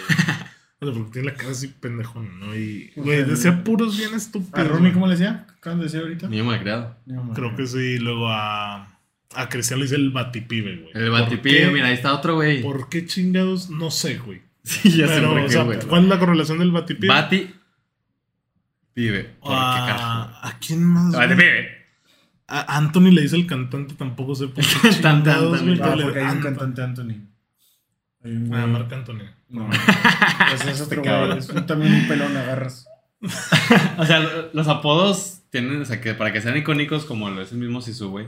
o 0.89 0.95
porque 0.95 1.11
tiene 1.13 1.29
la 1.31 1.35
cara 1.35 1.51
así 1.51 1.69
pendejón, 1.69 2.39
¿no? 2.41 2.55
Y, 2.57 2.93
O 2.97 3.03
güey, 3.03 3.19
sea, 3.19 3.27
decía 3.27 3.65
puros 3.65 3.97
bien 3.99 4.15
estúpidos. 4.15 4.59
¿A 4.59 4.65
Ronnie 4.65 4.93
cómo 4.93 5.07
le 5.07 5.13
decía? 5.13 5.47
¿Acaban 5.57 5.79
de 5.79 5.85
decir 5.85 6.01
ahorita? 6.01 6.29
Niño 6.29 6.45
malcriado. 6.45 6.97
Creo 7.35 7.55
que 7.57 7.67
sí. 7.67 7.99
Luego 7.99 8.29
a... 8.29 8.89
A 9.37 9.49
Cristian 9.49 9.81
le 9.81 9.87
dice 9.87 9.97
el 9.97 10.11
batipibe, 10.11 10.77
güey. 10.77 10.91
El 10.95 11.11
¿Por 11.11 11.21
batipillo, 11.23 11.59
qué? 11.59 11.71
mira, 11.73 11.87
ahí 11.89 11.95
está 11.95 12.15
otro 12.15 12.37
güey. 12.37 12.63
¿Por 12.63 12.89
qué 12.89 13.05
chingados? 13.07 13.69
No 13.71 13.91
sé, 13.91 14.19
güey. 14.19 14.43
Sí, 14.63 14.97
ya 14.97 15.09
sé 15.09 15.15
Pero, 15.17 15.45
o 15.45 15.49
sea, 15.49 15.63
güey. 15.65 15.79
¿cuál 15.81 16.05
es 16.05 16.09
la 16.09 16.19
correlación 16.19 16.59
del 16.59 16.71
batipibe? 16.71 17.09
Bati. 17.09 17.51
Pibe. 18.95 19.25
¿Por 19.41 19.51
qué 19.51 19.81
carajo? 19.81 20.03
Ah, 20.05 20.41
¿A 20.49 20.59
quién 20.59 20.85
más? 20.85 21.13
güey? 21.15 21.27
Bati 21.29 21.35
pibe. 21.41 21.69
A 22.47 22.77
Anthony 22.77 23.11
le 23.11 23.23
dice 23.23 23.37
el 23.37 23.47
cantante, 23.47 23.95
tampoco 23.95 24.35
sé 24.35 24.47
por 24.49 24.63
qué. 24.65 24.91
Chingados, 24.91 25.63
güey, 25.63 25.81
Ah, 25.83 25.97
le- 25.97 26.05
porque 26.05 26.21
hay 26.21 26.37
un 26.37 26.43
cantante 26.43 26.83
Anthony. 26.83 27.15
Hay 28.25 28.33
un 28.33 28.49
güey. 28.49 28.61
Ah, 28.61 28.67
Marc 28.67 28.93
Anthony. 28.93 29.23
No. 29.51 29.69
Ese 30.55 30.71
es 30.71 30.81
otro 30.83 31.03
cabrón. 31.03 31.29
güey. 31.29 31.39
Es 31.41 31.49
un- 31.51 31.67
también 31.67 31.95
un 31.95 32.09
pelón 32.09 32.37
agarras. 32.37 32.87
O 33.99 34.05
sea, 34.07 34.21
lo- 34.21 34.51
los 34.53 34.69
apodos 34.69 35.41
tienen, 35.51 35.81
o 35.83 35.85
sea, 35.85 36.01
que 36.01 36.15
para 36.15 36.33
que 36.33 36.41
sean 36.41 36.57
icónicos 36.57 37.05
como 37.05 37.31
lo 37.31 37.41
es 37.43 37.53
el 37.53 37.59
mismo 37.59 37.81
Sisu, 37.81 38.11
güey. 38.11 38.27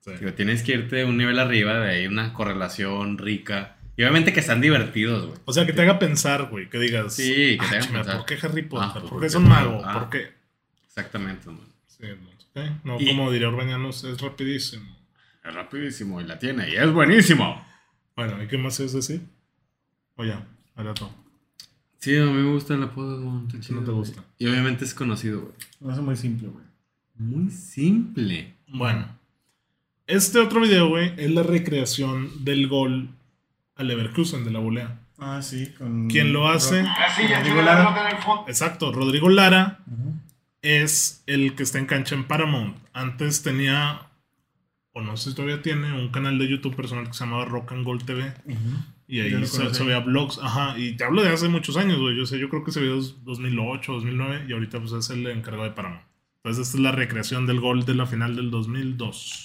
Sí. 0.00 0.12
digo, 0.20 0.32
Tienes 0.34 0.62
que 0.62 0.72
irte 0.72 1.04
un 1.04 1.16
nivel 1.16 1.38
arriba, 1.38 1.80
de 1.80 1.90
ahí 1.90 2.06
una 2.06 2.32
correlación 2.32 3.18
rica. 3.18 3.76
Y 3.96 4.02
obviamente 4.02 4.32
que 4.32 4.42
sean 4.42 4.60
divertidos, 4.60 5.26
güey. 5.26 5.38
O 5.46 5.52
sea, 5.52 5.64
que 5.66 5.72
te 5.72 5.82
haga 5.82 5.98
pensar, 5.98 6.44
güey. 6.50 6.68
Que 6.68 6.78
digas. 6.78 7.14
Sí, 7.14 7.56
que 7.58 7.58
te 7.58 7.64
"Ah, 7.64 7.68
haga 7.68 7.80
chinga, 7.80 7.98
pensar. 8.02 8.16
¿Por 8.18 8.26
qué 8.26 8.38
Harry 8.46 8.62
Potter? 8.62 8.88
Ah, 8.90 8.92
pues, 9.00 9.10
¿Por 9.10 9.20
qué 9.20 9.26
es 9.26 9.34
un 9.34 9.48
mago? 9.48 9.82
Ah. 9.84 9.92
¿Por 9.94 10.10
qué? 10.10 10.32
Exactamente, 10.86 11.48
man. 11.48 11.60
Sí, 11.86 12.04
no, 12.06 12.30
ok. 12.62 12.70
No, 12.84 13.00
Y- 13.00 13.06
como 13.08 13.32
diría 13.32 13.48
Orbañanos, 13.48 14.04
es 14.04 14.20
rapidísimo. 14.20 14.94
Es 15.44 15.54
rapidísimo 15.54 16.20
y 16.20 16.24
la 16.24 16.38
tiene 16.38 16.68
y 16.70 16.76
es 16.76 16.90
buenísimo. 16.92 17.64
Bueno, 18.14 18.42
¿y 18.42 18.46
qué 18.48 18.58
más 18.58 18.78
es 18.80 18.92
decir? 18.92 19.22
O 20.16 20.24
ya, 20.24 20.46
era 20.76 20.94
todo. 20.94 21.10
Sí, 21.98 22.16
a 22.16 22.24
mí 22.24 22.32
me 22.32 22.52
gusta 22.52 22.74
el 22.74 22.82
apodo, 22.82 23.20
güey, 23.20 23.46
está 23.46 23.60
chido, 23.60 23.80
No 23.80 23.84
te 23.86 23.92
güey. 23.92 23.98
gusta. 23.98 24.24
Y 24.38 24.46
obviamente 24.46 24.84
es 24.84 24.94
conocido, 24.94 25.40
güey. 25.40 25.52
No 25.80 25.92
es 25.92 25.98
muy 26.00 26.16
simple, 26.16 26.48
güey. 26.48 26.64
Muy 27.18 27.50
simple. 27.50 28.54
Bueno, 28.68 29.08
este 30.06 30.38
otro 30.38 30.60
video, 30.60 30.88
güey, 30.88 31.12
es 31.16 31.30
la 31.30 31.42
recreación 31.42 32.44
del 32.44 32.68
gol 32.68 33.08
al 33.74 33.88
Leverkusen 33.88 34.44
de 34.44 34.50
la 34.50 34.58
volea. 34.60 35.00
Ah, 35.18 35.40
sí. 35.42 35.72
Con... 35.78 36.08
¿Quién 36.08 36.32
lo 36.32 36.48
hace? 36.48 36.84
Rodrigo 37.36 37.62
Lara. 37.62 38.20
Exacto, 38.46 38.92
Rodrigo 38.92 39.28
Lara 39.28 39.80
es 40.62 41.22
el 41.26 41.54
que 41.54 41.62
está 41.62 41.78
en 41.78 41.86
cancha 41.86 42.14
en 42.14 42.24
Paramount. 42.24 42.76
Antes 42.92 43.42
tenía, 43.42 44.08
o 44.92 45.00
no 45.00 45.16
sé 45.16 45.30
si 45.30 45.36
todavía 45.36 45.62
tiene, 45.62 45.92
un 45.92 46.10
canal 46.10 46.38
de 46.38 46.48
YouTube 46.48 46.76
personal 46.76 47.06
que 47.06 47.14
se 47.14 47.24
llamaba 47.24 47.44
Rock 47.46 47.72
and 47.72 47.84
Gold 47.84 48.04
TV. 48.04 48.32
Y 49.08 49.20
ahí 49.20 49.46
se, 49.46 49.72
se 49.72 49.84
veía 49.84 50.00
vlogs, 50.00 50.40
ajá, 50.42 50.74
y 50.76 50.96
te 50.96 51.04
hablo 51.04 51.22
de 51.22 51.28
hace 51.28 51.48
muchos 51.48 51.76
años, 51.76 51.98
güey. 51.98 52.16
Yo 52.16 52.26
sé, 52.26 52.38
yo 52.38 52.48
creo 52.48 52.64
que 52.64 52.70
ese 52.70 52.80
video 52.80 52.98
es 52.98 53.24
2008, 53.24 53.92
2009, 53.92 54.46
y 54.48 54.52
ahorita 54.52 54.80
pues 54.80 54.92
es 54.92 55.10
el 55.10 55.26
encargado 55.28 55.64
de 55.64 55.70
Paramount. 55.70 56.02
Entonces 56.38 56.66
esta 56.66 56.78
es 56.78 56.82
la 56.82 56.92
recreación 56.92 57.46
del 57.46 57.60
gol 57.60 57.84
de 57.84 57.94
la 57.94 58.06
final 58.06 58.34
del 58.34 58.50
2002. 58.50 59.44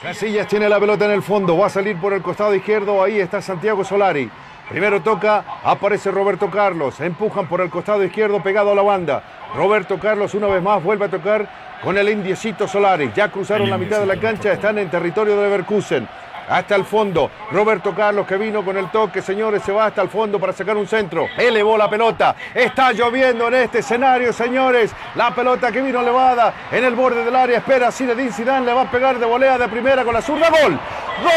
Casillas 0.00 0.48
tiene 0.48 0.68
la 0.68 0.80
pelota 0.80 1.04
en 1.04 1.10
el 1.10 1.22
fondo, 1.22 1.58
va 1.58 1.66
a 1.66 1.70
salir 1.70 1.96
por 1.98 2.14
el 2.14 2.22
costado 2.22 2.54
izquierdo, 2.54 3.02
ahí 3.02 3.18
está 3.18 3.42
Santiago 3.42 3.84
Solari. 3.84 4.30
Primero 4.70 5.02
toca, 5.02 5.44
aparece 5.62 6.10
Roberto 6.10 6.50
Carlos. 6.50 6.98
Empujan 7.00 7.46
por 7.48 7.60
el 7.60 7.68
costado 7.68 8.02
izquierdo 8.02 8.42
pegado 8.42 8.72
a 8.72 8.74
la 8.74 8.82
banda. 8.82 9.22
Roberto 9.54 9.98
Carlos 9.98 10.32
una 10.34 10.46
vez 10.46 10.62
más 10.62 10.82
vuelve 10.82 11.04
a 11.04 11.10
tocar 11.10 11.78
con 11.82 11.98
el 11.98 12.08
indiecito 12.08 12.66
Solari. 12.66 13.10
Ya 13.14 13.30
cruzaron 13.30 13.64
El 13.64 13.70
la 13.70 13.78
mitad 13.78 14.00
de 14.00 14.06
la 14.06 14.18
cancha, 14.18 14.52
están 14.52 14.78
en 14.78 14.90
territorio 14.90 15.36
de 15.36 15.42
Leverkusen. 15.42 16.08
Hasta 16.48 16.76
el 16.76 16.84
fondo, 16.84 17.30
Roberto 17.50 17.94
Carlos 17.94 18.26
que 18.26 18.36
vino 18.36 18.64
con 18.64 18.76
el 18.76 18.90
toque, 18.90 19.22
señores, 19.22 19.62
se 19.62 19.72
va 19.72 19.86
hasta 19.86 20.02
el 20.02 20.08
fondo 20.08 20.38
para 20.38 20.52
sacar 20.52 20.76
un 20.76 20.86
centro. 20.86 21.26
Elevó 21.36 21.76
la 21.76 21.88
pelota. 21.88 22.36
Está 22.54 22.92
lloviendo 22.92 23.48
en 23.48 23.54
este 23.54 23.78
escenario, 23.78 24.32
señores. 24.32 24.92
La 25.14 25.34
pelota 25.34 25.72
que 25.72 25.80
vino 25.80 26.00
elevada 26.00 26.52
en 26.70 26.84
el 26.84 26.94
borde 26.94 27.24
del 27.24 27.34
área. 27.34 27.58
Espera, 27.58 27.90
Zinedine 27.90 28.32
Zidane 28.32 28.66
le 28.66 28.72
va 28.72 28.82
a 28.82 28.90
pegar 28.90 29.18
de 29.18 29.26
volea 29.26 29.58
de 29.58 29.68
primera 29.68 30.04
con 30.04 30.14
la 30.14 30.22
zurda. 30.22 30.50
¡Gol! 30.50 30.78
¡Gol! 31.22 31.30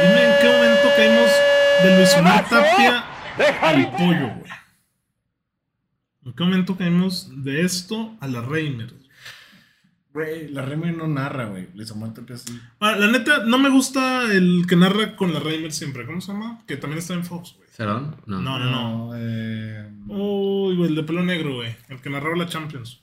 Dime 0.00 0.24
en 0.24 0.38
qué 0.40 0.48
momento 0.48 0.88
caímos 0.96 1.30
de 1.82 1.96
Luis 1.96 2.14
Tapia 2.48 3.04
al 3.62 3.90
pollo, 3.92 4.28
güey. 4.36 4.57
¿En 6.28 6.34
qué 6.34 6.44
momento 6.44 6.76
caímos 6.76 7.30
de 7.42 7.62
esto 7.62 8.16
a 8.20 8.26
la 8.28 8.42
Reimers? 8.42 8.94
Güey, 10.12 10.48
la 10.48 10.62
Remy 10.62 10.92
no 10.96 11.06
narra, 11.06 11.46
güey. 11.46 11.68
Les 11.74 11.90
aumenta 11.90 12.22
así. 12.32 12.58
Ah, 12.80 12.96
la 12.96 13.06
neta, 13.08 13.44
no 13.44 13.58
me 13.58 13.68
gusta 13.68 14.24
el 14.32 14.64
que 14.68 14.74
narra 14.74 15.14
con 15.16 15.32
la 15.32 15.38
Reimers 15.40 15.76
siempre. 15.76 16.06
¿Cómo 16.06 16.20
se 16.20 16.32
llama? 16.32 16.62
Que 16.66 16.76
también 16.76 16.98
está 16.98 17.14
en 17.14 17.24
Fox, 17.24 17.54
güey. 17.56 17.68
¿Cerón? 17.70 18.16
No. 18.26 18.40
No, 18.40 18.58
no, 18.58 18.70
no. 18.70 19.12
eh, 19.16 19.90
Uy, 20.08 20.76
güey, 20.76 20.88
el 20.90 20.96
de 20.96 21.02
pelo 21.04 21.22
negro, 21.22 21.56
güey. 21.56 21.76
El 21.88 22.00
que 22.00 22.10
narraba 22.10 22.36
la 22.36 22.46
Champions. 22.46 23.00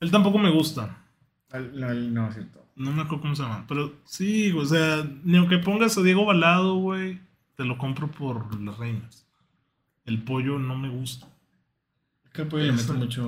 Él 0.00 0.10
tampoco 0.10 0.38
me 0.38 0.50
gusta. 0.50 1.04
al- 1.50 2.12
no, 2.12 2.28
es 2.28 2.34
cierto. 2.34 2.66
No 2.76 2.92
me 2.92 3.02
acuerdo 3.02 3.22
cómo 3.22 3.36
se 3.36 3.42
llama. 3.42 3.64
Pero 3.68 3.94
sí, 4.04 4.50
güey, 4.50 4.64
o 4.64 4.68
sea, 4.68 5.08
ni 5.24 5.38
aunque 5.38 5.58
pongas 5.58 5.96
a 5.98 6.02
Diego 6.02 6.26
Balado, 6.26 6.76
güey, 6.76 7.20
te 7.56 7.64
lo 7.64 7.78
compro 7.78 8.10
por 8.10 8.60
las 8.60 8.76
reinas. 8.78 9.26
El 10.04 10.22
pollo 10.22 10.58
no 10.58 10.76
me 10.76 10.88
gusta. 10.88 11.28
Que 12.32 12.42
el 12.42 12.48
pollo 12.48 12.64
le 12.64 12.72
mete 12.72 12.92
mucho. 12.92 13.24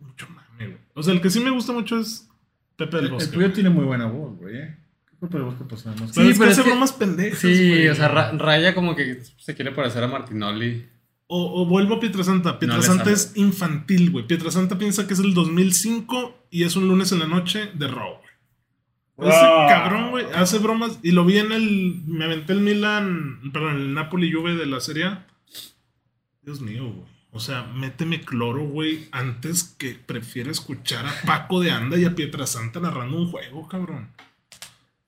Mucho 0.00 0.26
mame, 0.30 0.66
güey. 0.66 0.78
O 0.94 1.02
sea, 1.02 1.12
el 1.14 1.20
que 1.20 1.30
sí 1.30 1.40
me 1.40 1.50
gusta 1.50 1.72
mucho 1.72 1.98
es 1.98 2.28
Pepe 2.76 2.96
del 2.96 3.06
El, 3.06 3.10
el 3.12 3.14
Bosque. 3.14 3.34
pollo 3.34 3.52
tiene 3.52 3.70
muy 3.70 3.84
buena 3.84 4.06
voz, 4.06 4.36
güey. 4.38 4.56
¿eh? 4.56 4.76
¿Qué 5.10 5.16
culpa 5.18 5.38
del 5.38 5.46
bosque 5.46 5.64
Pero 5.68 5.80
Sí, 5.80 5.86
es 5.92 6.12
pero 6.12 6.22
que 6.22 6.30
es 6.30 6.40
hace 6.52 6.62
que- 6.62 6.70
bromas 6.70 6.92
pendejas. 6.92 7.38
Sí, 7.38 7.68
güey. 7.68 7.88
o 7.88 7.94
sea, 7.94 8.08
ra- 8.08 8.32
Raya 8.32 8.74
como 8.74 8.94
que 8.96 9.22
se 9.38 9.54
quiere 9.54 9.72
parecer 9.72 10.02
a 10.04 10.08
Martinoli. 10.08 10.86
O, 11.28 11.62
o 11.62 11.66
vuelvo 11.66 11.96
a 11.96 12.00
Pietrasanta. 12.00 12.58
Pietrasanta 12.58 13.06
le 13.06 13.12
es 13.12 13.32
infantil, 13.36 14.10
güey. 14.10 14.26
Pietrasanta 14.26 14.78
piensa 14.78 15.06
que 15.08 15.14
es 15.14 15.20
el 15.20 15.34
2005 15.34 16.46
y 16.50 16.62
es 16.64 16.76
un 16.76 16.86
lunes 16.86 17.10
en 17.12 17.18
la 17.18 17.26
noche 17.26 17.70
de 17.74 17.88
Raw, 17.88 18.18
güey. 19.16 19.28
Ese 19.30 19.38
Ah. 19.42 19.66
cabrón, 19.68 20.10
güey, 20.10 20.26
hace 20.34 20.58
bromas. 20.58 20.98
Y 21.02 21.10
lo 21.12 21.24
vi 21.24 21.38
en 21.38 21.50
el. 21.52 22.02
Me 22.06 22.26
aventé 22.26 22.52
el 22.52 22.60
Milan. 22.60 23.40
Perdón, 23.52 23.76
el 23.76 23.94
Napoli 23.94 24.30
Juve 24.30 24.54
de 24.54 24.66
la 24.66 24.78
Serie. 24.80 25.10
Dios 26.42 26.60
mío, 26.60 26.84
güey. 26.92 27.15
O 27.36 27.40
sea, 27.40 27.64
méteme 27.64 28.22
cloro, 28.22 28.64
güey. 28.64 29.08
Antes 29.12 29.62
que 29.62 29.94
prefiera 29.94 30.50
escuchar 30.50 31.04
a 31.06 31.12
Paco 31.26 31.60
de 31.60 31.70
Anda 31.70 31.98
y 31.98 32.06
a 32.06 32.14
Pietrasanta 32.14 32.80
narrando 32.80 33.18
un 33.18 33.30
juego, 33.30 33.68
cabrón. 33.68 34.08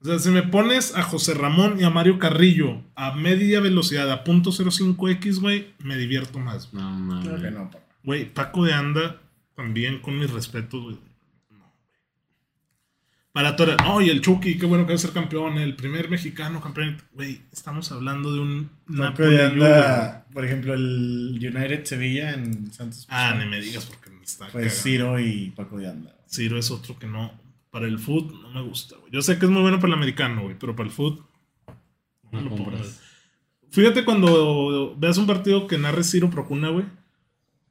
O 0.00 0.04
sea, 0.04 0.18
si 0.18 0.28
me 0.28 0.42
pones 0.42 0.94
a 0.94 1.02
José 1.02 1.32
Ramón 1.32 1.80
y 1.80 1.84
a 1.84 1.90
Mario 1.90 2.18
Carrillo 2.18 2.82
a 2.94 3.12
media 3.16 3.60
velocidad, 3.60 4.10
a 4.12 4.24
.05x, 4.24 5.40
güey, 5.40 5.74
me 5.78 5.96
divierto 5.96 6.38
más. 6.38 6.70
güey. 6.70 6.84
No, 6.84 6.90
mames. 6.90 7.24
Claro 7.26 7.42
que 7.42 7.50
no, 7.50 7.70
papá. 7.70 7.84
Güey, 8.04 8.32
Paco 8.32 8.64
de 8.64 8.74
Anda, 8.74 9.20
también 9.56 10.00
con 10.00 10.18
mis 10.18 10.30
respetos. 10.30 10.80
No, 10.80 10.86
güey. 10.88 11.07
Para 13.32 13.56
Torre, 13.56 13.76
oh, 13.86 14.00
y 14.00 14.08
el 14.08 14.20
Chucky, 14.20 14.58
qué 14.58 14.66
bueno 14.66 14.86
que 14.86 14.92
va 14.92 14.96
a 14.96 15.00
ser 15.00 15.12
campeón, 15.12 15.58
el 15.58 15.76
primer 15.76 16.08
mexicano 16.08 16.60
campeón. 16.60 17.00
Güey, 17.12 17.42
estamos 17.52 17.92
hablando 17.92 18.32
de 18.32 18.40
un 18.40 18.70
Paco 18.86 18.98
Napoli 18.98 19.36
de 19.36 19.48
Juve, 19.50 19.64
anda, 19.64 20.26
por 20.32 20.44
ejemplo, 20.44 20.74
el 20.74 21.38
United 21.40 21.84
Sevilla 21.84 22.32
en 22.32 22.72
Santos. 22.72 23.06
Ah, 23.08 23.36
ni 23.38 23.46
me 23.46 23.60
digas 23.60 23.84
porque 23.86 24.10
me 24.10 24.24
está 24.24 24.46
Pues 24.46 24.64
cagando. 24.64 24.82
Ciro 24.82 25.20
y 25.20 25.50
Paco 25.50 25.78
de 25.78 25.88
anda. 25.88 26.16
Ciro 26.28 26.58
es 26.58 26.70
otro 26.70 26.98
que 26.98 27.06
no. 27.06 27.32
Para 27.70 27.86
el 27.86 27.98
foot 27.98 28.32
no 28.32 28.50
me 28.50 28.62
gusta, 28.62 28.96
güey. 28.96 29.12
Yo 29.12 29.20
sé 29.20 29.38
que 29.38 29.44
es 29.44 29.50
muy 29.50 29.60
bueno 29.60 29.78
para 29.78 29.88
el 29.88 29.98
americano, 29.98 30.42
güey, 30.42 30.56
pero 30.58 30.74
para 30.74 30.88
el 30.88 30.94
foot. 30.94 31.20
No 32.32 32.40
lo. 32.40 32.56
Fíjate 33.70 34.04
cuando 34.04 34.96
veas 34.96 35.18
un 35.18 35.26
partido 35.26 35.66
que 35.66 35.76
narre 35.76 36.02
Ciro 36.02 36.30
Procuna, 36.30 36.70
güey. 36.70 36.86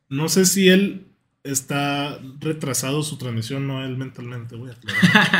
No 0.07 0.29
sé 0.29 0.45
si 0.45 0.69
él 0.69 1.06
está 1.51 2.19
retrasado 2.39 3.03
su 3.03 3.17
transmisión, 3.17 3.67
no 3.67 3.83
él 3.83 3.97
mentalmente, 3.97 4.55
güey. 4.55 4.73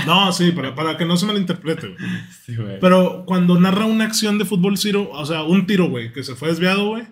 No, 0.06 0.32
sí, 0.32 0.52
para, 0.52 0.76
para 0.76 0.98
que 0.98 1.06
no 1.06 1.18
se 1.18 1.26
malinterprete, 1.26 1.88
güey. 1.88 2.00
Sí, 2.46 2.56
güey. 2.56 2.80
Pero 2.80 3.24
cuando 3.26 3.60
narra 3.60 3.86
una 3.86 4.06
acción 4.06 4.38
de 4.38 4.46
fútbol 4.46 4.78
Ciro, 4.78 5.10
o 5.12 5.26
sea, 5.26 5.44
un 5.44 5.66
tiro, 5.68 5.90
güey, 5.90 6.14
que 6.14 6.24
se 6.24 6.36
fue 6.36 6.50
desviado, 6.50 6.88
güey. 6.88 7.04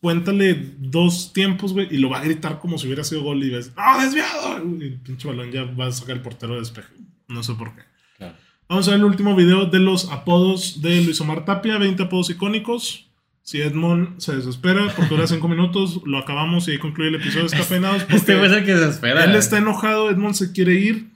Cuéntale 0.00 0.74
dos 0.78 1.32
tiempos, 1.32 1.72
güey, 1.72 1.88
y 1.90 1.98
lo 1.98 2.10
va 2.10 2.18
a 2.18 2.24
gritar 2.24 2.58
como 2.58 2.76
si 2.76 2.86
hubiera 2.86 3.04
sido 3.04 3.22
gol 3.22 3.42
y 3.44 3.50
ves, 3.50 3.72
¡ah, 3.76 4.02
desviado! 4.04 4.60
Y 4.80 4.84
el 4.84 5.00
pinche 5.00 5.28
balón 5.28 5.52
ya 5.52 5.64
va 5.64 5.86
a 5.86 5.92
sacar 5.92 6.16
el 6.16 6.22
portero 6.22 6.54
de 6.54 6.60
despeje. 6.60 6.92
No 7.28 7.42
sé 7.42 7.54
por 7.54 7.74
qué. 7.74 7.82
Claro. 8.18 8.34
Vamos 8.68 8.88
a 8.88 8.92
ver 8.92 9.00
el 9.00 9.04
último 9.04 9.36
video 9.36 9.66
de 9.66 9.78
los 9.78 10.10
apodos 10.10 10.82
de 10.82 11.02
Luis 11.02 11.20
Omar 11.20 11.44
Tapia, 11.44 11.78
20 11.78 12.02
apodos 12.02 12.30
icónicos. 12.30 13.11
Si 13.44 13.60
Edmond 13.60 14.20
se 14.20 14.36
desespera 14.36 14.86
porque 14.94 15.14
dura 15.14 15.26
5 15.26 15.46
minutos, 15.48 16.00
lo 16.06 16.18
acabamos 16.18 16.68
y 16.68 16.72
ahí 16.72 16.78
concluye 16.78 17.08
el 17.08 17.16
episodio 17.16 17.48
de 17.48 17.50
Descafeinados. 17.50 18.02
porque 18.02 18.16
Este 18.16 18.36
güey 18.36 18.46
es 18.46 18.56
el 18.56 18.64
que 18.64 18.76
se 18.76 18.88
espera. 18.88 19.24
Él 19.24 19.34
está 19.34 19.58
enojado, 19.58 20.10
Edmond 20.10 20.34
se 20.34 20.52
quiere 20.52 20.74
ir. 20.74 21.12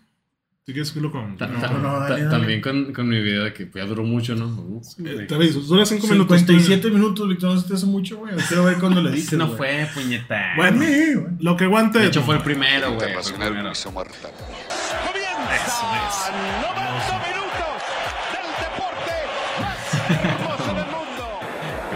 Si 0.66 0.72
quieres 0.72 0.90
que 0.90 1.00
lo 1.00 1.12
dale. 1.12 2.24
También 2.28 2.60
con, 2.60 2.92
con 2.92 3.08
mi 3.08 3.22
video 3.22 3.44
de 3.44 3.52
que 3.52 3.70
ya 3.72 3.84
duró 3.84 4.02
mucho, 4.02 4.34
¿no? 4.34 4.46
Uh, 4.48 4.82
te 5.28 5.32
aviso, 5.32 5.60
dura 5.60 5.86
5 5.86 6.04
minutos. 6.08 6.40
57 6.40 6.90
minutos, 6.90 7.28
Víctor, 7.28 7.54
no 7.54 7.60
se 7.60 7.68
te 7.68 7.74
hace 7.74 7.86
mucho, 7.86 8.16
güey. 8.16 8.34
Quiero 8.48 8.64
ver 8.64 8.78
cuando 8.78 9.00
le 9.00 9.12
dices. 9.12 9.28
Ese 9.28 9.36
no 9.36 9.46
güey. 9.46 9.58
fue, 9.58 9.88
puñeta. 9.94 10.54
Bueno, 10.56 10.78
güey. 10.78 11.36
lo 11.38 11.56
que 11.56 11.64
aguante. 11.64 12.00
de 12.00 12.06
hecho, 12.08 12.22
fue 12.22 12.34
el 12.34 12.42
primero, 12.42 12.94
güey. 12.94 12.98
fue 12.98 13.20
el 13.20 13.28
Internacional. 13.28 13.72
Eso 13.72 13.90
es. 17.40 17.45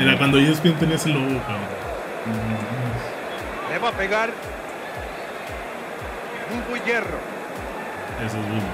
Mira, 0.00 0.16
cuando 0.16 0.38
ESPN 0.38 0.78
tenía 0.78 0.96
ese 0.96 1.10
logo, 1.10 1.26
cabrón. 1.42 1.68
Le 3.70 3.78
va 3.78 3.88
a 3.90 3.92
pegar 3.92 4.30
un 6.50 6.84
hierro 6.84 7.18
Eso 8.18 8.36
es 8.38 8.48
bueno. 8.48 8.66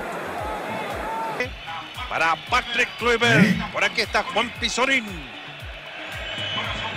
para 2.09 2.37
Patrick 2.49 2.89
Kluivert. 2.99 3.73
Por 3.73 3.83
aquí 3.83 4.03
está 4.03 4.23
Juan 4.23 4.51
Pizorín. 4.61 5.05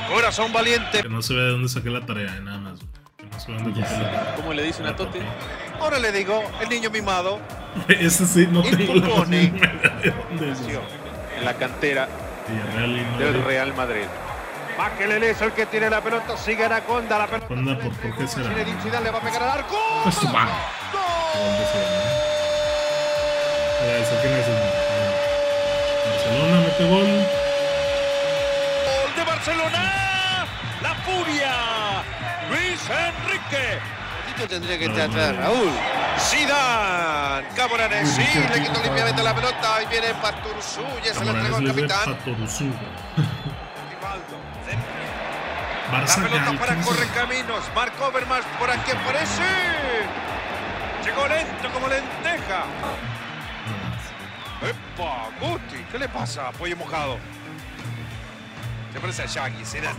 Corazón 0.08 0.54
valiente. 0.54 1.02
Que 1.02 1.10
no 1.10 1.24
se 1.24 1.34
vea 1.34 1.46
de 1.46 1.50
dónde 1.52 1.70
saqué 1.70 1.90
la 1.90 2.06
tarea, 2.06 2.36
eh, 2.38 2.42
nada 2.42 2.60
más. 2.60 2.80
güey. 2.80 2.90
Que 3.18 3.26
no 3.26 3.40
se 3.40 3.52
vea 3.52 3.62
dónde 3.64 3.82
saqué 3.84 4.04
la 4.04 4.12
tarea. 4.12 4.36
¿Cómo 4.36 4.54
le 4.54 4.64
dicen 4.64 4.86
a 4.86 4.96
Totti? 4.96 5.20
Ahora 5.80 5.98
le 5.98 6.12
digo, 6.12 6.44
el 6.62 6.70
niño 6.70 6.92
mimado. 6.92 7.40
Ese 7.88 8.28
sí, 8.28 8.48
no 8.50 8.62
tengo 8.62 8.94
la 8.96 9.02
de 9.02 9.10
dónde 9.10 10.52
es. 10.52 10.60
En 11.38 11.46
la 11.46 11.56
cantera 11.56 12.08
Villarreal 12.50 12.92
y 12.98 13.04
del. 13.24 13.44
Real 13.44 13.74
Madrid. 13.76 14.06
Makelele 14.78 15.32
es 15.32 15.42
el 15.42 15.52
que 15.52 15.66
tiene 15.66 15.90
la 15.90 16.02
pelota. 16.02 16.38
Sigue 16.38 16.66
Anaconda. 16.66 17.18
La 17.18 17.28
pelota. 17.28 17.48
Anaconda, 17.54 17.78
¿por- 17.84 17.94
por 17.94 18.18
qué 18.18 18.28
será? 18.28 18.50
Zidane 18.82 19.04
le 19.06 19.12
va 19.12 19.18
a 19.18 19.22
pegar 19.22 19.44
al 19.44 19.50
arco. 19.60 19.78
Pues 20.04 20.16
Barcelona 26.06 26.60
mete 26.62 26.84
gol. 26.90 27.08
Gol 28.86 29.16
de 29.16 29.24
Barcelona. 29.26 30.46
La 30.82 30.96
furia. 30.96 31.54
Luis 32.50 32.82
Enrique. 32.90 33.80
Tendría 34.48 34.78
que 34.78 34.86
estar 34.86 35.10
atrás, 35.10 35.36
Raúl. 35.36 35.72
Zidane. 36.20 37.48
Camoranesi 37.56 38.22
le 38.22 38.62
quitó 38.64 38.84
limpiamente 38.84 39.24
la 39.24 39.36
pelota. 39.36 39.84
Y 39.84 39.86
viene 39.88 40.14
Paturuzú. 40.16 40.82
Ya 41.04 41.14
se 41.14 41.26
la 41.26 41.32
entregó 41.32 41.58
al 41.58 41.66
capitán. 41.66 42.18
La 45.92 46.06
pelota 46.06 46.54
para 46.60 46.74
¿quién 46.74 46.80
es 46.82 46.86
corre 46.86 47.04
ese? 47.04 47.14
caminos. 47.14 47.64
Marc 47.74 48.00
Overmars 48.00 48.46
por 48.60 48.70
aquí 48.70 48.92
aparece. 48.92 49.42
Llegó 51.04 51.28
lento 51.28 51.72
como 51.74 51.88
lenteja. 51.88 52.66
¡Epa! 54.62 55.30
Guti, 55.40 55.84
¿qué 55.92 55.98
le 55.98 56.08
pasa? 56.10 56.52
Pollo 56.52 56.78
mojado. 56.78 57.18
Se 58.94 59.00
parece 59.00 59.24
a 59.24 59.26
Shaggy, 59.26 59.66
será. 59.66 59.92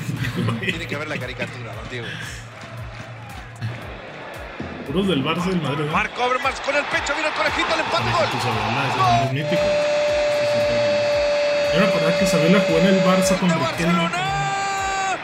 Tiene 0.60 0.86
que 0.86 0.96
ver 0.96 1.08
la 1.08 1.18
caricatura, 1.18 1.74
don 1.74 1.88
Diego. 1.90 2.06
Puros 4.86 5.08
del 5.08 5.24
Barça 5.24 5.46
del 5.46 5.60
Madrid. 5.62 5.84
¿no? 5.86 5.92
Marc 5.92 6.18
Overmars 6.18 6.60
con 6.60 6.74
el 6.76 6.84
pecho, 6.84 7.14
viene 7.14 7.28
el 7.28 7.34
conejito, 7.34 7.74
el 7.74 7.80
empate 7.80 8.10
gol. 8.12 8.28
Isabela, 8.38 8.84
ese 8.88 8.98
es 9.00 9.32
muy 9.32 9.42
mítico. 9.42 9.62
Yo 11.74 11.80
me 11.80 11.86
acordaba 11.86 12.18
que 12.18 12.24
Isabela 12.24 12.60
jugó 12.66 12.78
en 12.78 12.86
el 12.86 13.04
Barça 13.04 13.38
con 13.38 13.48
¡De 13.48 13.54
Riquelme. 13.54 13.92
Barcelona! 14.02 15.16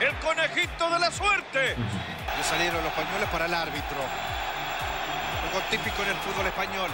El 0.00 0.14
conejito 0.16 0.90
de 0.90 0.98
la 0.98 1.10
suerte. 1.10 1.74
Le 1.76 2.44
salieron 2.44 2.82
los 2.84 2.92
pañuelos 2.92 3.28
para 3.30 3.46
el 3.46 3.54
árbitro. 3.54 3.98
Algo 5.44 5.60
típico 5.70 6.02
en 6.02 6.08
el 6.10 6.16
fútbol 6.18 6.46
español. 6.46 6.90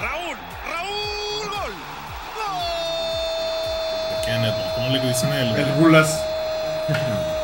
Raúl, 0.00 0.36
Raúl, 0.70 1.50
gol. 1.50 1.74
¿Quién 4.24 4.44
es, 4.44 4.52
güey? 4.54 4.74
¿Cómo 4.74 4.88
le 4.90 5.00
dicen 5.00 5.32
a 5.32 5.40
él? 5.40 5.50
güey? 5.50 5.62
El 5.62 5.72
Gulas. 5.74 6.24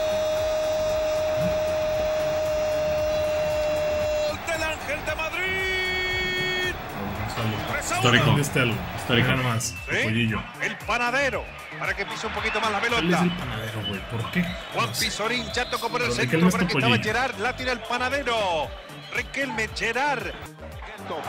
Histórico. 8.05 8.25
¿Entendiste 8.25 8.61
algo? 8.61 8.75
Histórico. 8.97 9.29
Mira 9.31 9.43
nomás, 9.43 9.65
Sí, 9.91 9.97
pollillo. 10.05 10.43
El 10.61 10.77
panadero. 10.79 11.45
Para 11.79 11.95
que 11.97 12.07
pise 12.07 12.27
un 12.27 12.33
poquito 12.33 12.61
más 12.61 12.71
la 12.71 12.79
es 12.79 12.85
pelota. 12.85 13.23
el 13.23 13.31
panadero, 13.33 13.81
güey. 13.89 14.01
¿Por 14.11 14.31
qué? 14.31 14.45
Juan 14.75 14.87
No 14.87 14.95
sé. 14.95 15.05
Pizorín 15.07 15.45
ya 15.53 15.69
tocó 15.71 15.89
por 15.89 16.03
el 16.03 16.09
centro 16.13 16.25
Riquelme 16.25 16.51
para 16.51 16.67
que 16.67 16.73
estaba 16.73 16.97
Topollillo. 16.97 17.05
Gerard. 17.05 17.39
La 17.41 17.57
tira 17.57 17.73
el 17.73 17.81
panadero. 17.81 18.69
Riquelme, 19.15 19.69
Gerard. 19.75 20.33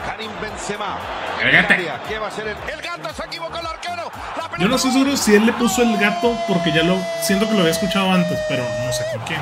Karim 0.06 0.30
Benzema. 0.40 0.96
Agárgate. 1.38 1.90
¿Qué 2.08 2.18
va 2.18 2.28
a 2.28 2.30
ser 2.30 2.46
el, 2.48 2.56
el 2.72 2.80
gato? 2.80 3.12
Se 3.14 3.24
equivocó 3.26 3.58
el 3.58 3.66
arquero. 3.66 4.10
La 4.36 4.44
pelota 4.44 4.58
Yo 4.58 4.68
no 4.68 4.76
estoy 4.76 4.90
seguro 4.92 5.16
si 5.16 5.34
él 5.34 5.44
le 5.44 5.52
puso 5.52 5.82
el 5.82 5.96
gato 5.98 6.34
porque 6.48 6.72
ya 6.72 6.82
lo 6.82 6.96
siento 7.22 7.46
que 7.46 7.52
lo 7.52 7.60
había 7.60 7.72
escuchado 7.72 8.10
antes, 8.12 8.38
pero 8.48 8.64
no 8.84 8.92
sé 8.92 9.04
con 9.12 9.24
quién. 9.26 9.40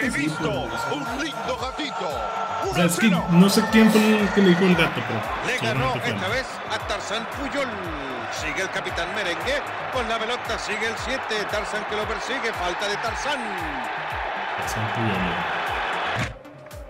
He 0.00 0.10
visto 0.10 0.50
un 0.50 1.04
lindo 1.22 1.58
gatito. 1.60 2.08
O 2.70 2.74
sea, 2.74 2.84
es 2.84 2.96
que 2.98 3.10
no 3.10 3.48
sé 3.48 3.62
quién 3.70 3.90
fue 3.90 4.20
el 4.20 4.28
que 4.30 4.42
le 4.42 4.48
dijo 4.50 4.64
el 4.64 4.76
gato, 4.76 5.00
pero 5.06 5.20
Le 5.46 5.58
ganó 5.58 5.94
esta 5.94 6.28
vez 6.28 6.46
a 6.70 6.78
Tarzán 6.86 7.26
Puyol. 7.36 7.68
Sigue 8.32 8.62
el 8.62 8.70
capitán 8.70 9.14
merengue. 9.14 9.62
Con 9.92 10.08
la 10.08 10.18
pelota 10.18 10.58
sigue 10.58 10.86
el 10.88 10.96
7. 10.96 11.20
Tarzán 11.50 11.84
que 11.88 11.96
lo 11.96 12.06
persigue. 12.06 12.52
Falta 12.52 12.86
de 12.88 12.96
Tarzán. 12.96 13.40
San 14.66 14.92
Puyol. 14.92 15.58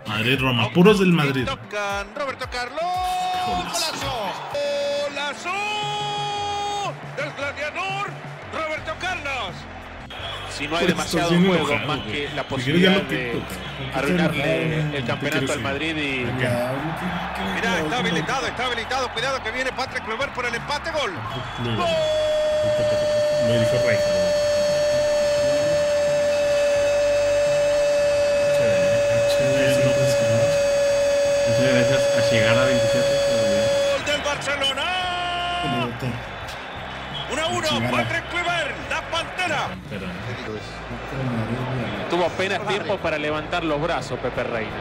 Madrid, 0.06 0.40
Roma, 0.40 0.70
puros 0.70 0.98
del 0.98 1.12
Madrid. 1.12 1.46
Tocan 1.46 2.14
Roberto 2.14 2.46
Carlos. 2.50 2.80
Golazo. 3.46 4.32
Golazo. 5.08 5.50
Del 7.16 7.32
gladiador. 7.32 7.87
Si 10.58 10.66
no 10.66 10.76
hay 10.76 10.84
Pues 10.86 10.96
demasiado 10.96 11.28
juego, 11.28 11.54
enojado, 11.54 11.86
más 11.86 11.98
güey. 12.04 12.12
que 12.12 12.28
la 12.34 12.42
posibilidad 12.42 13.02
de 13.02 13.40
arruinarle 13.94 14.96
el 14.98 15.04
campeonato 15.04 15.52
al. 15.52 15.60
Madrid 15.60 15.96
y 15.96 16.24
Ya, 16.40 16.72
Mira, 17.54 17.78
está 17.78 17.98
habilitado, 17.98 18.46
está 18.48 18.66
habilitado. 18.66 19.08
Cuidado 19.12 19.42
que 19.42 19.50
viene 19.52 19.70
Patrick 19.72 20.04
Kluivert 20.04 20.32
por 20.34 20.46
el 20.46 20.54
empate. 20.54 20.90
Gol. 20.90 21.12
Me 23.46 23.58
dijo 23.58 23.86
Rey. 23.86 23.98
Muchas 31.48 31.72
gracias 31.72 32.02
a 32.16 32.30
llegar 32.30 32.58
a 32.58 32.64
27. 32.64 32.98
Gol 33.96 34.04
del 34.06 34.20
Barcelona. 34.22 34.84
1 37.30 37.42
a 37.42 37.46
1. 37.48 37.90
Patrick 37.90 37.90
Kluivert. 37.90 37.90
La 37.90 38.27
pantera. 39.10 39.68
tuvo 42.10 42.24
apenas 42.26 42.66
tiempo 42.66 42.96
para 42.98 43.18
levantar 43.18 43.64
los 43.64 43.80
brazos 43.80 44.18
Pepe 44.18 44.44
Reina. 44.44 44.76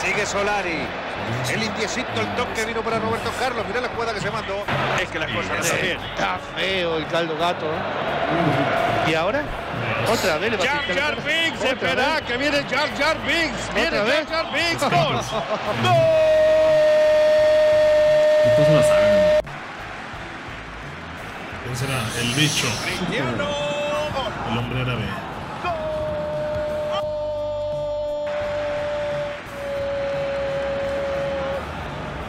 Sigue 0.00 0.26
Solari. 0.26 0.86
El 1.50 1.62
indiecito, 1.62 2.20
el 2.20 2.28
toque 2.36 2.64
vino 2.64 2.82
para 2.82 2.98
Roberto 2.98 3.30
Carlos. 3.40 3.64
Mira 3.66 3.80
la 3.80 3.88
jugada 3.88 4.12
que 4.14 4.20
se 4.20 4.30
mandó. 4.30 4.64
Es 5.00 5.08
que 5.08 5.18
las 5.18 5.30
cosas 5.30 5.72
no 5.72 5.82
bien. 5.82 5.98
Está 6.00 6.38
feo 6.54 6.98
el 6.98 7.06
caldo 7.06 7.36
gato. 7.36 7.66
¿eh? 7.66 9.10
¿Y 9.10 9.14
ahora? 9.14 9.42
Otra 10.12 10.38
vez 10.38 10.50
le 10.52 10.56
va 10.56 10.64
Jar 10.64 10.84
Jar. 10.94 11.16
Binks, 11.16 11.64
espera, 11.64 12.20
que 12.26 12.36
viene 12.36 12.58
Jar 12.68 12.88
Jar 12.96 13.16
Binks. 13.26 13.74
Viene 13.74 13.88
¿Otra 13.88 13.98
Jar 13.98 14.06
vez? 14.06 14.28
Jar 14.28 14.52
Binks. 14.52 14.82
Gol. 14.82 15.20
Todos 18.56 18.68
lo 18.68 18.82
saben. 18.82 19.15
¿Quién 21.66 21.76
será? 21.76 22.00
El 22.20 22.32
bicho. 22.34 22.68
Cristiano. 22.84 23.44
Gol. 24.14 24.32
El 24.52 24.58
hombre 24.58 24.80
árabe. 24.82 25.02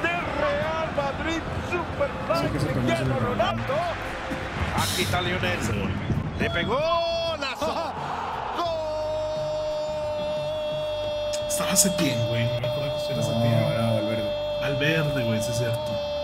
Del 0.01 0.21
Real 0.41 0.89
Madrid, 0.95 1.41
super 1.69 2.09
Sí, 2.97 3.03
Ronaldo. 3.19 3.75
Aquí 4.75 5.03
está 5.03 5.21
Lionel. 5.21 5.59
Gol. 5.67 5.91
Le 6.39 6.49
pegó 6.49 6.79
la 7.39 7.55
Estaba 11.47 11.75
Setién, 11.75 12.27
güey. 12.27 12.45
No 12.45 12.59
me 12.59 12.67
acuerdo 12.67 13.07
que 13.07 13.13
era 13.13 13.73
era 13.73 13.91
Valverde. 13.93 14.31
Al 14.63 14.75
verde, 14.77 15.23
güey, 15.23 15.41
sí 15.43 15.51
es 15.51 15.57
cierto. 15.59 16.16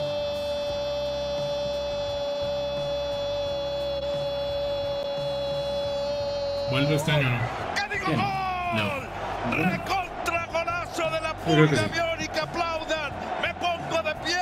Vuelve 6.73 6.95
este 6.95 7.11
año, 7.11 7.29
¿no? 7.29 7.37
¡Que 7.75 7.93
digo 7.93 8.05
¿Quién? 8.07 8.17
gol! 8.17 9.63
¡Recontra 9.69 10.47
golazo 10.51 11.03
de 11.11 11.21
la 11.21 11.33
pulga 11.35 11.81
biónica! 11.83 12.41
¡Aplaudan! 12.41 13.11
¡Me 13.43 13.53
pongo 13.53 14.01
de 14.01 14.15
pie! 14.25 14.35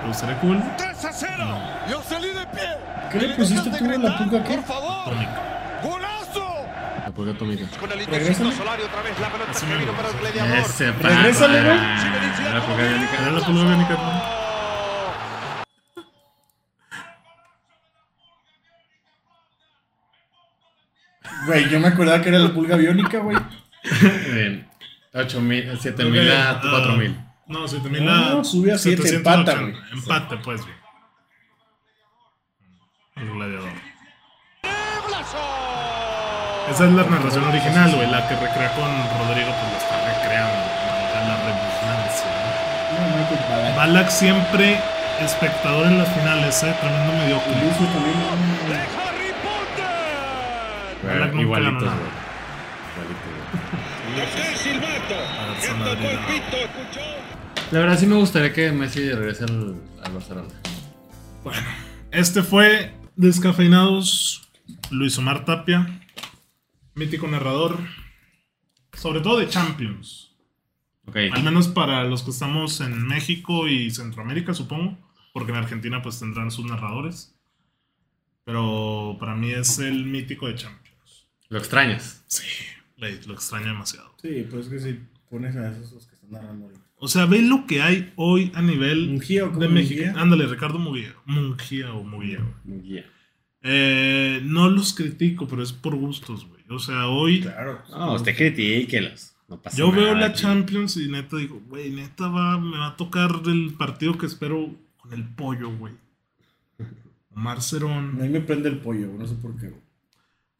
¿Pero 0.00 0.12
estaría 0.12 0.38
cool? 0.38 0.62
3 0.78 1.04
a 1.04 1.12
0. 1.12 1.44
Yo 1.90 2.00
salí 2.04 2.28
de 2.28 2.46
pie. 2.46 2.68
¿Qué 3.10 3.18
le 3.18 3.34
pusiste 3.34 3.68
tú 3.68 3.84
a 3.84 3.98
la 3.98 4.16
pulga 4.16 4.44
qué? 4.44 4.54
Por 4.58 4.64
favor. 4.64 5.14
¡Golazo! 5.82 6.64
La 7.04 7.10
pulga 7.10 7.32
atómica. 7.32 7.66
Con 7.80 7.90
el 7.90 7.98
Regrésale. 7.98 8.22
indiecito 8.30 8.52
Solari 8.62 8.82
otra 8.84 9.02
vez 9.02 9.18
la 9.18 9.28
pelota 9.32 9.52
que 9.58 9.66
me 9.66 9.76
vino 9.78 9.90
gusta. 9.92 10.02
para 10.06 10.14
el 10.14 10.20
gladiador. 10.20 10.58
Ese 10.58 10.92
Regrésale, 10.92 11.62
papá. 11.62 11.98
Zinedine 11.98 12.54
La 12.54 12.60
pulga 12.64 12.82
biónica. 12.84 13.22
Era 13.22 13.30
la 13.32 13.40
pulga 13.44 13.64
biónica, 13.64 13.96
Güey, 21.46 21.68
yo 21.68 21.80
me 21.80 21.88
acordaba 21.88 22.20
que 22.22 22.28
era 22.28 22.38
la 22.38 22.52
pulga 22.52 22.76
biónica, 22.76 23.18
güey. 23.18 23.36
Bien. 24.32 24.68
8000, 25.14 25.78
7000 25.78 26.30
a 26.32 26.60
4000. 26.60 27.16
No, 27.48 27.68
7000 27.68 28.04
No, 28.04 28.40
a. 28.40 28.44
sube 28.44 28.72
a 28.72 28.78
siete, 28.78 29.02
780. 29.02 29.52
empata, 29.52 29.60
güey. 29.60 29.74
Empate, 29.92 30.36
pues, 30.44 30.60
güey. 30.62 30.74
El 33.16 33.30
gladiador. 33.34 33.70
Esa 36.70 36.86
es 36.86 36.92
la 36.92 37.02
narración 37.04 37.44
original, 37.44 37.94
güey. 37.94 38.10
La 38.10 38.26
que 38.28 38.34
recrea 38.36 38.72
con 38.74 38.88
Rodrigo, 39.18 39.50
pues 39.50 39.72
la 39.72 39.78
está 39.78 39.96
recreando. 40.22 40.62
La 41.22 41.36
redundancia, 41.36 42.30
¿no? 42.90 43.18
No, 43.18 43.54
Ballack. 43.56 43.76
Balak 43.76 44.08
siempre 44.10 44.80
espectador 45.20 45.86
en 45.86 45.98
las 45.98 46.08
finales, 46.08 46.62
eh. 46.62 46.74
Tremendo 46.80 47.12
mediocre. 47.12 47.52
Pito, 56.26 56.56
escuchó. 56.56 57.00
La 57.70 57.78
verdad 57.80 57.98
sí 57.98 58.06
me 58.06 58.16
gustaría 58.16 58.52
que 58.52 58.70
Messi 58.72 59.10
regrese 59.10 59.44
al, 59.44 59.76
al 60.04 60.12
Barcelona. 60.12 60.48
Bueno, 61.42 61.60
este 62.10 62.42
fue 62.42 62.94
Descafeinados, 63.16 64.50
Luis 64.90 65.16
Omar 65.18 65.44
Tapia, 65.44 66.00
mítico 66.94 67.26
narrador, 67.28 67.78
sobre 68.92 69.20
todo 69.20 69.38
de 69.38 69.48
Champions, 69.48 70.34
Ok. 71.06 71.16
al 71.32 71.42
menos 71.42 71.68
para 71.68 72.04
los 72.04 72.22
que 72.22 72.30
estamos 72.30 72.80
en 72.80 73.06
México 73.06 73.66
y 73.68 73.90
Centroamérica, 73.90 74.54
supongo, 74.54 74.96
porque 75.32 75.50
en 75.52 75.58
Argentina 75.58 76.00
pues 76.02 76.20
tendrán 76.20 76.50
sus 76.50 76.64
narradores, 76.66 77.34
pero 78.44 79.16
para 79.18 79.34
mí 79.34 79.50
es 79.50 79.78
el 79.78 80.04
mítico 80.04 80.46
de 80.46 80.54
Champions. 80.56 80.81
Lo 81.52 81.58
extrañas. 81.58 82.24
Sí, 82.28 82.46
lo 82.96 83.34
extraño 83.34 83.66
demasiado. 83.66 84.14
Sí, 84.22 84.46
pues 84.50 84.68
que 84.68 84.80
si 84.80 84.98
pones 85.28 85.54
a 85.54 85.70
esos 85.70 85.92
los 85.92 86.06
que 86.06 86.14
están 86.14 86.30
narrando. 86.30 86.70
O 86.96 87.08
sea, 87.08 87.26
ve 87.26 87.42
lo 87.42 87.66
que 87.66 87.82
hay 87.82 88.10
hoy 88.16 88.50
a 88.54 88.62
nivel 88.62 89.08
Mungía, 89.08 89.44
¿o 89.44 89.48
cómo 89.48 89.60
de 89.60 89.68
México. 89.68 90.02
Ándale, 90.16 90.46
Ricardo 90.46 90.78
Mugía. 90.78 91.14
Mungía 91.26 91.92
o 91.92 92.04
Mugía. 92.04 92.38
guía. 92.64 93.04
Eh, 93.60 94.40
no 94.44 94.70
los 94.70 94.94
critico, 94.94 95.46
pero 95.46 95.62
es 95.62 95.72
por 95.74 95.94
gustos, 95.94 96.46
güey. 96.46 96.62
O 96.70 96.78
sea, 96.78 97.08
hoy 97.08 97.42
Claro. 97.42 97.82
No, 97.90 98.14
usted 98.14 98.34
critíquelos. 98.34 99.34
No 99.46 99.60
pasa 99.60 99.76
yo 99.76 99.92
nada. 99.92 100.04
veo 100.04 100.14
la. 100.14 100.32
Champions 100.32 100.96
y 100.96 101.08
neta 101.08 101.36
digo, 101.36 101.60
güey, 101.68 101.90
neta 101.90 102.28
va, 102.28 102.58
me 102.58 102.78
va 102.78 102.88
a 102.88 102.96
tocar 102.96 103.42
el 103.44 103.74
partido 103.76 104.16
que 104.16 104.24
espero 104.24 104.74
con 104.96 105.12
el 105.12 105.28
pollo, 105.28 105.76
güey. 105.76 105.92
Omar 107.36 107.58
A 107.58 107.90
mí 107.90 108.28
me 108.30 108.40
prende 108.40 108.70
el 108.70 108.78
pollo, 108.78 109.08
güey, 109.08 109.18
no 109.18 109.26
sé 109.26 109.34
por 109.34 109.54
qué. 109.60 109.68
güey. 109.68 109.91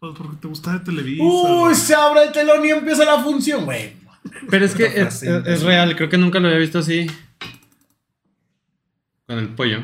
Pues 0.03 0.15
porque 0.19 0.37
te 0.39 0.49
gusta 0.49 0.73
de 0.73 0.81
Televisa. 0.81 1.23
Uy, 1.23 1.77
se 1.77 1.95
abre 1.95 2.25
el 2.25 2.33
telón 2.33 2.65
y 2.65 2.71
empieza 2.71 3.05
la 3.05 3.23
función, 3.23 3.65
güey. 3.67 3.93
Pero 4.51 4.65
es 4.65 4.75
que 4.75 4.87
es, 4.87 4.93
frase, 4.95 5.39
es- 5.39 5.47
es 5.47 5.63
real, 5.63 5.95
creo 5.95 6.09
que 6.09 6.19
nunca 6.19 6.41
lo 6.41 6.49
había 6.49 6.59
visto 6.59 6.81
así. 6.81 7.07
Con 9.29 9.39
el 9.39 9.49
pollo. 9.51 9.79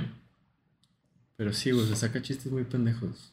Pero 1.37 1.53
sí, 1.53 1.71
güey, 1.71 1.87
se 1.87 1.95
saca 1.95 2.21
chistes 2.21 2.51
muy 2.51 2.65
pendejos. 2.65 3.33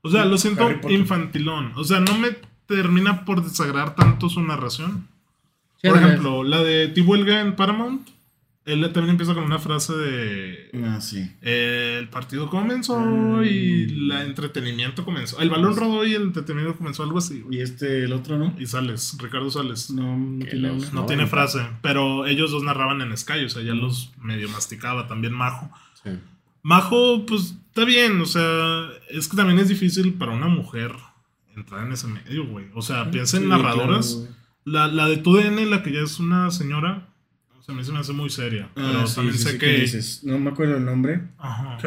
O 0.00 0.08
sea, 0.08 0.24
lo 0.24 0.38
siento 0.38 0.66
infantilón. 0.88 1.72
O 1.76 1.84
sea, 1.84 2.00
no 2.00 2.16
me 2.16 2.34
termina 2.66 3.26
por 3.26 3.44
desagradar 3.44 3.94
tanto 3.96 4.30
su 4.30 4.40
narración. 4.42 5.08
Sí, 5.82 5.88
Por 5.88 5.98
ejemplo, 5.98 6.42
la 6.42 6.62
de 6.62 6.88
Tibuelga 6.88 7.42
en 7.42 7.54
Paramount, 7.54 8.08
él 8.72 8.82
también 8.92 9.10
empieza 9.10 9.34
con 9.34 9.44
una 9.44 9.58
frase 9.58 9.94
de 9.96 10.70
Ah, 10.84 11.00
sí. 11.00 11.30
eh, 11.42 11.96
el 11.98 12.08
partido 12.08 12.48
comenzó 12.50 13.42
y 13.44 13.84
el 13.84 14.12
entretenimiento 14.12 15.04
comenzó. 15.04 15.40
El 15.40 15.50
balón 15.50 15.76
rodó 15.76 16.06
y 16.06 16.14
el 16.14 16.22
entretenimiento 16.22 16.76
comenzó, 16.76 17.02
algo 17.02 17.18
así. 17.18 17.40
güey. 17.40 17.58
Y 17.58 17.62
este, 17.62 18.04
el 18.04 18.12
otro, 18.12 18.38
¿no? 18.38 18.54
Y 18.58 18.66
Sales, 18.66 19.16
Ricardo 19.20 19.50
Sales. 19.50 19.90
No, 19.90 20.16
no 20.16 20.44
tiene 20.44 20.70
una. 20.70 20.90
No 20.90 21.06
tiene 21.06 21.26
frase, 21.26 21.60
pero 21.82 22.26
ellos 22.26 22.50
dos 22.50 22.62
narraban 22.62 23.00
en 23.00 23.16
Sky, 23.16 23.44
o 23.44 23.48
sea, 23.48 23.62
ya 23.62 23.74
los 23.74 24.12
medio 24.22 24.48
masticaba 24.48 25.06
también 25.06 25.32
Majo. 25.32 25.70
Sí. 26.04 26.10
Majo, 26.62 27.24
pues 27.26 27.56
está 27.68 27.84
bien, 27.84 28.20
o 28.20 28.26
sea, 28.26 28.88
es 29.10 29.28
que 29.28 29.36
también 29.36 29.58
es 29.58 29.68
difícil 29.68 30.14
para 30.14 30.32
una 30.32 30.48
mujer 30.48 30.92
entrar 31.56 31.86
en 31.86 31.92
ese 31.92 32.06
medio, 32.08 32.46
güey. 32.46 32.66
O 32.74 32.82
sea, 32.82 33.10
piensa 33.10 33.36
en 33.36 33.44
Sí, 33.44 33.48
narradoras. 33.48 34.14
claro, 34.14 34.36
la, 34.64 34.86
la 34.88 35.08
de 35.08 35.16
TUDN, 35.16 35.70
la 35.70 35.82
que 35.82 35.92
ya 35.92 36.00
es 36.00 36.20
una 36.20 36.50
señora, 36.50 37.07
a 37.68 37.72
mí 37.72 37.84
se 37.84 37.92
me 37.92 37.98
hace 37.98 38.12
muy 38.12 38.30
seria. 38.30 38.70
pero 38.74 39.00
Ah, 39.00 39.06
sí, 39.06 39.14
también 39.16 39.36
sí, 39.36 39.42
sé 39.44 39.52
sí, 39.52 39.58
que. 39.58 39.66
¿qué 39.66 39.80
dices? 39.80 40.24
No 40.24 40.38
me 40.38 40.50
acuerdo 40.50 40.76
el 40.76 40.84
nombre. 40.84 41.28
Ajá. 41.38 41.78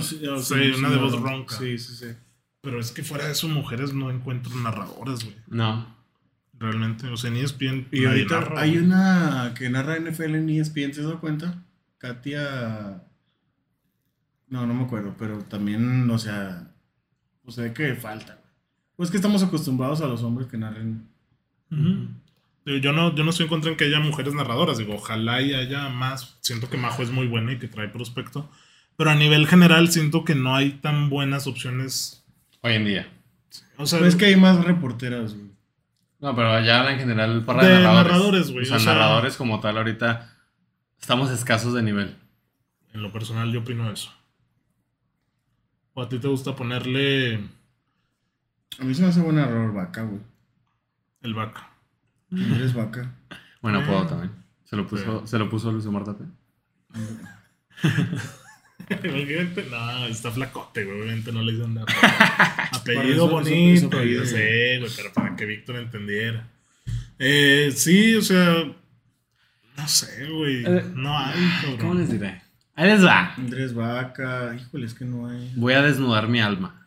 Sí, 0.00 0.20
Sí, 0.42 0.72
una 0.78 0.90
de 0.90 0.96
voz 0.96 1.20
ronca. 1.20 1.56
Sí, 1.56 1.78
sí, 1.78 1.94
sí. 1.96 2.06
Pero 2.60 2.78
es 2.78 2.92
que 2.92 3.02
fuera 3.02 3.26
de 3.26 3.32
eso, 3.32 3.48
mujeres 3.48 3.92
no 3.92 4.10
encuentran 4.10 4.62
narradoras, 4.62 5.24
güey. 5.24 5.36
No. 5.48 5.96
Realmente, 6.58 7.08
o 7.08 7.16
sea, 7.16 7.30
ni 7.30 7.40
es 7.40 7.56
bien. 7.58 7.88
Y 7.90 8.04
ahorita 8.04 8.52
hay 8.56 8.78
una 8.78 9.52
que 9.58 9.68
narra 9.68 9.96
NFL 9.98 10.36
en 10.36 10.48
ESPN, 10.50 10.92
¿te 10.92 11.00
has 11.00 11.06
dado 11.06 11.20
cuenta? 11.20 11.64
Katia. 11.98 13.02
No, 14.48 14.66
no 14.66 14.74
me 14.74 14.84
acuerdo, 14.84 15.14
pero 15.18 15.38
también, 15.38 16.08
o 16.10 16.18
sea, 16.18 16.70
o 17.44 17.50
sea, 17.50 17.72
que 17.72 17.94
falta. 17.96 18.34
güey. 18.34 18.46
Pues 18.96 19.10
que 19.10 19.16
estamos 19.16 19.42
acostumbrados 19.42 20.00
a 20.02 20.06
los 20.06 20.22
hombres 20.22 20.46
que 20.46 20.58
narren. 20.58 21.08
Yo 22.64 22.92
no, 22.92 23.14
yo 23.14 23.24
no 23.24 23.30
estoy 23.30 23.44
en 23.44 23.50
contra 23.50 23.70
en 23.70 23.76
que 23.76 23.84
haya 23.86 23.98
mujeres 24.00 24.34
narradoras. 24.34 24.78
Digo, 24.78 24.94
ojalá 24.94 25.40
y 25.42 25.52
haya 25.54 25.88
más. 25.88 26.36
Siento 26.40 26.70
que 26.70 26.76
Majo 26.76 27.02
es 27.02 27.10
muy 27.10 27.26
buena 27.26 27.52
y 27.52 27.58
que 27.58 27.66
trae 27.68 27.88
prospecto. 27.88 28.48
Pero 28.96 29.10
a 29.10 29.14
nivel 29.16 29.46
general, 29.48 29.90
siento 29.90 30.24
que 30.24 30.34
no 30.36 30.54
hay 30.54 30.70
tan 30.72 31.08
buenas 31.10 31.46
opciones. 31.46 32.24
Hoy 32.60 32.74
en 32.74 32.84
día. 32.84 33.08
O 33.78 33.86
sea, 33.86 34.06
es 34.06 34.14
que 34.14 34.26
hay 34.26 34.36
más 34.36 34.64
reporteras, 34.64 35.34
güey. 35.34 35.50
No, 36.20 36.36
pero 36.36 36.60
ya 36.64 36.78
habla 36.80 36.92
en 36.92 37.00
general 37.00 37.44
para 37.44 37.64
De 37.66 37.74
narradores. 37.74 38.04
narradores, 38.12 38.50
güey, 38.52 38.62
O 38.62 38.66
sea, 38.68 38.76
o 38.76 38.80
sea- 38.80 38.92
narradores 38.94 39.36
como 39.36 39.58
tal, 39.58 39.76
ahorita 39.78 40.32
estamos 41.00 41.30
escasos 41.30 41.74
de 41.74 41.82
nivel. 41.82 42.16
en 42.94 43.02
lo 43.02 43.10
personal, 43.12 43.50
yo 43.50 43.60
opino 43.60 43.90
eso. 43.90 44.12
¿O 45.94 46.02
a 46.02 46.08
ti 46.08 46.18
te 46.20 46.28
gusta 46.28 46.54
ponerle 46.54 47.36
A 48.78 48.84
mí 48.84 48.94
se 48.94 49.02
me 49.02 49.08
hace 49.08 49.20
buen 49.20 49.38
error 49.38 49.72
vaca, 49.74 50.02
güey. 50.02 50.20
el 51.22 51.34
vaca? 51.34 51.71
No 52.32 52.56
eres 52.56 52.74
vaca. 52.74 53.14
Bueno, 53.60 53.80
Eh. 53.80 53.84
puedo 53.86 54.06
también. 54.06 54.32
Se 54.64 54.74
lo 54.76 54.86
puso, 54.86 55.20
Sí. 55.20 55.26
se 55.28 55.38
lo 55.38 55.48
puso 55.48 55.70
Luis 55.70 55.86
Omar 55.86 56.04
Tapia. 56.04 56.26
Imagínate, 59.04 59.66
no, 59.70 60.06
está 60.06 60.30
flacote, 60.30 60.84
güey. 60.84 61.02
Obviamente 61.02 61.32
no 61.32 61.42
le 61.42 61.52
dicen 61.52 61.74
nada. 61.74 61.86
Apellido 62.72 63.28
bonito, 63.28 63.86
apellido. 63.86 64.24
sé, 64.26 64.78
güey, 64.80 64.90
pero 64.96 65.12
para 65.12 65.36
que 65.36 65.46
Víctor 65.46 65.76
entendiera. 65.76 66.48
Eh, 67.18 67.72
sí, 67.74 68.14
o 68.16 68.22
sea, 68.22 68.64
no 69.76 69.88
sé, 69.88 70.26
güey. 70.30 70.64
Eh, 70.66 70.84
No 70.94 71.16
hay, 71.16 71.34
cabrón. 71.60 71.78
¿Cómo 71.78 71.94
les 71.94 72.10
diré? 72.10 72.42
Ahí 72.74 72.88
les 72.88 73.04
va. 73.04 73.34
Andrés 73.34 73.74
Vaca, 73.74 74.54
híjole, 74.56 74.86
es 74.86 74.94
que 74.94 75.04
no 75.04 75.28
hay. 75.28 75.52
Voy 75.56 75.74
a 75.74 75.82
desnudar 75.82 76.26
mi 76.28 76.40
alma. 76.40 76.86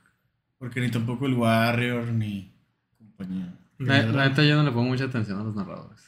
Porque 0.58 0.82
ni 0.82 0.90
tampoco 0.92 1.28
el 1.28 1.34
Warrior 1.36 2.08
ni 2.08 2.52
compañía. 2.98 3.54
La, 3.78 4.04
la 4.04 4.30
neta 4.30 4.44
yo 4.44 4.56
no 4.56 4.64
le 4.64 4.72
pongo 4.72 4.90
mucha 4.90 5.06
atención 5.06 5.40
a 5.40 5.44
los 5.44 5.56
narradores. 5.56 6.02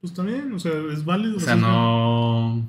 Pues 0.00 0.12
también, 0.14 0.52
o 0.52 0.58
sea, 0.58 0.72
es 0.92 1.04
válido. 1.04 1.36
O 1.36 1.40
sea, 1.40 1.54
no... 1.54 2.68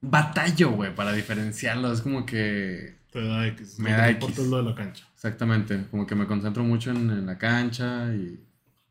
Batallo, 0.00 0.70
güey, 0.70 0.94
para 0.94 1.12
diferenciarlo. 1.12 1.92
Es 1.92 2.00
como 2.00 2.24
que... 2.26 2.96
Te 3.10 3.22
da 3.22 3.46
X. 3.48 3.78
Me 3.78 3.90
lo 3.90 3.96
da 3.96 4.04
que 4.04 4.10
X. 4.12 4.22
importa 4.22 4.42
es 4.42 4.48
lo 4.48 4.56
de 4.58 4.62
la 4.62 4.74
cancha. 4.74 5.06
Exactamente. 5.14 5.84
Como 5.90 6.06
que 6.06 6.14
me 6.14 6.26
concentro 6.26 6.62
mucho 6.64 6.90
en, 6.90 7.10
en 7.10 7.26
la 7.26 7.38
cancha 7.38 8.14
y... 8.14 8.40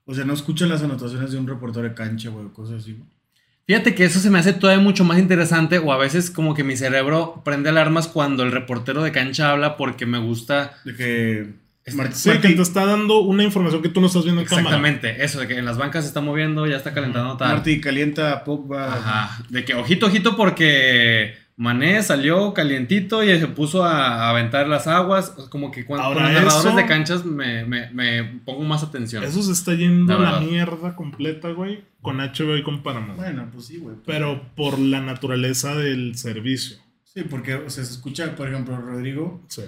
O 0.06 0.14
sea, 0.14 0.26
no 0.26 0.34
escuchan 0.34 0.70
las 0.70 0.84
anotaciones 0.84 1.32
de 1.32 1.38
un 1.38 1.48
reportero 1.48 1.88
de 1.88 1.94
cancha, 1.94 2.30
güey, 2.30 2.46
o 2.46 2.54
cosas 2.54 2.82
así. 2.82 2.94
güey. 2.94 3.10
Fíjate 3.66 3.96
que 3.96 4.04
eso 4.04 4.20
se 4.20 4.30
me 4.30 4.40
hace 4.40 4.54
todavía 4.54 4.84
mucho 4.84 5.06
más 5.06 5.18
interesante 5.18 5.80
o 5.80 5.94
a 5.94 5.98
veces 5.98 6.30
como 6.32 6.54
que 6.54 6.64
mi 6.64 6.76
cerebro 6.76 7.42
prende 7.46 7.70
alarmas 7.70 8.08
cuando 8.08 8.44
el 8.44 8.52
reportero 8.52 9.04
de 9.04 9.12
cancha 9.14 9.52
habla 9.52 9.78
porque 9.78 10.06
me 10.06 10.18
gusta... 10.18 10.74
De 10.84 10.96
que. 10.96 11.61
Mar- 11.94 12.14
Sí, 12.14 12.30
Martí- 12.30 12.50
que 12.50 12.54
te 12.56 12.62
está 12.62 12.86
dando 12.86 13.22
una 13.22 13.44
información 13.44 13.82
que 13.82 13.90
tú 13.90 14.02
no 14.02 14.08
estás 14.08 14.24
viendo 14.24 14.42
en 14.42 14.48
cámara. 14.48 14.68
Exactamente, 14.68 15.24
eso 15.24 15.40
de 15.40 15.48
que 15.48 15.58
en 15.58 15.66
las 15.66 15.78
bancas 15.78 16.04
se 16.04 16.10
está 16.10 16.22
moviendo, 16.22 16.68
ya 16.68 16.78
está 16.78 16.94
calentando 16.94 17.38
tal. 17.38 17.50
Martí 17.54 17.82
calienta 17.82 18.44
Pogba. 18.44 18.94
Ajá, 18.94 19.44
de 19.50 19.66
que 19.66 19.74
ojito, 19.74 20.06
ojito 20.06 20.36
porque 20.38 21.34
Mané 21.58 22.02
salió 22.04 22.54
calientito 22.54 23.24
y 23.24 23.40
se 23.40 23.48
puso 23.48 23.84
a, 23.84 24.30
aventar 24.30 24.68
las 24.68 24.88
aguas. 24.88 25.32
Como 25.50 25.72
que 25.72 25.86
cuando 25.86 26.06
Ahora, 26.06 26.24
con 26.26 26.34
los 26.34 26.44
narradores 26.44 26.76
de 26.76 26.86
canchas 26.86 27.26
me, 27.26 27.66
me- 27.66 27.90
me 27.92 28.24
pongo 28.46 28.64
más 28.64 28.84
atención. 28.84 29.24
Eso 29.24 29.42
se 29.42 29.52
está 29.52 29.74
yendo 29.74 30.18
La 30.20 30.30
a 30.30 30.32
la 30.34 30.40
mierda 30.42 30.96
completa, 30.96 31.50
güey, 31.50 31.84
con 32.02 32.18
HBO 32.20 32.58
y 32.58 32.64
con 32.64 32.84
Paramount. 32.84 33.18
Bueno, 33.20 33.50
pues 33.52 33.66
sí, 33.66 33.78
güey. 33.78 33.96
Pero 34.06 34.42
por 34.56 34.78
la 34.80 35.02
naturaleza 35.02 35.76
del 35.76 36.16
servicio. 36.16 36.78
Sí, 37.04 37.24
porque 37.30 37.56
o 37.56 37.70
sea, 37.70 37.84
se 37.84 37.92
escucha, 37.92 38.36
por 38.36 38.48
ejemplo, 38.48 38.78
Rodrigo, 38.78 39.44
Sí. 39.48 39.64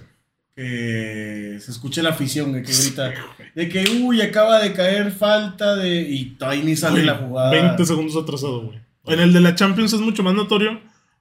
Que 0.56 1.58
se 1.60 1.72
escucha 1.72 2.02
la 2.04 2.10
afición 2.10 2.52
güey, 2.52 2.64
que 2.64 2.72
grita 2.74 3.14
de 3.56 3.70
que, 3.70 3.84
uy, 4.04 4.22
acaba 4.22 4.62
de 4.62 4.74
caer 4.74 5.12
falta 5.12 5.76
de. 5.76 6.02
Y 6.02 6.26
todavía 6.38 6.64
ni 6.64 6.76
sale 6.76 6.96
Güey, 6.96 7.06
la 7.06 7.16
jugada. 7.16 7.52
20 7.52 7.86
segundos 7.86 8.16
atrasado, 8.16 8.62
güey. 8.62 8.80
En 9.06 9.20
el 9.20 9.34
de 9.34 9.42
la 9.42 9.56
Champions 9.56 9.94
es 9.94 10.00
mucho 10.00 10.24
más 10.24 10.34
notorio 10.34 10.80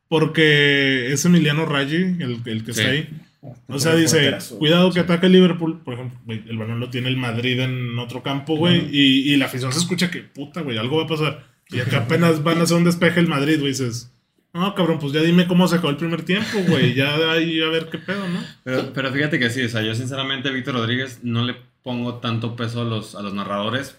porque 0.09 1.13
es 1.13 1.25
Emiliano 1.25 1.65
Raggi 1.67 1.97
el, 1.97 2.41
el 2.45 2.65
que 2.65 2.73
Sí. 2.75 2.81
está 2.81 2.93
ahí. 2.93 3.09
Oh, 3.41 3.57
O 3.69 3.79
sea, 3.81 3.97
dice, 3.97 4.37
cuidado 4.59 4.93
que 4.93 5.01
ataque 5.01 5.29
Liverpool. 5.29 5.81
Por 5.83 5.95
ejemplo, 5.95 6.19
el 6.29 6.57
balón 6.59 6.79
lo 6.79 6.91
tiene 6.91 7.09
el 7.09 7.17
Madrid 7.17 7.59
en 7.59 7.99
otro 7.99 8.23
campo, 8.23 8.57
güey. 8.57 8.89
y, 8.93 9.33
y 9.33 9.37
la 9.37 9.47
afición 9.47 9.73
se 9.73 9.79
escucha 9.81 10.11
que, 10.13 10.21
puta, 10.21 10.61
güey, 10.61 10.79
algo 10.79 10.99
va 10.99 11.05
a 11.05 11.09
pasar. 11.09 11.45
Y 11.71 11.81
acá 11.81 11.99
apenas 12.05 12.45
van 12.45 12.59
a 12.59 12.63
hacer 12.63 12.77
un 12.77 12.85
despeje 12.85 13.19
el 13.19 13.27
Madrid, 13.27 13.59
güey. 13.59 13.73
Dices, 13.73 14.12
no, 14.55 14.75
cabrón, 14.75 14.99
pues 14.99 15.13
ya 15.13 15.21
dime 15.21 15.47
cómo 15.47 15.67
se 15.67 15.77
acabó 15.77 15.91
el 15.91 15.97
primer 15.97 16.23
tiempo, 16.25 16.59
güey. 16.69 16.95
Ya 16.95 17.15
ahí 17.33 17.63
a 17.63 17.69
ver 17.69 17.89
qué 17.91 17.99
pedo, 17.99 18.29
¿no? 18.29 18.41
Pero, 18.65 18.93
pero 18.93 19.11
fíjate 19.13 19.39
que 19.39 19.49
sí, 19.49 19.63
o 19.63 19.69
sea, 19.69 19.83
yo 19.83 19.95
sinceramente 19.95 20.51
Víctor 20.51 20.75
Rodríguez 20.75 21.21
no 21.23 21.45
le 21.45 21.57
pongo 21.83 22.17
tanto 22.17 22.55
peso 22.55 22.83
a 22.83 22.85
los, 22.85 23.15
a 23.15 23.23
los 23.23 23.33
narradores. 23.33 23.97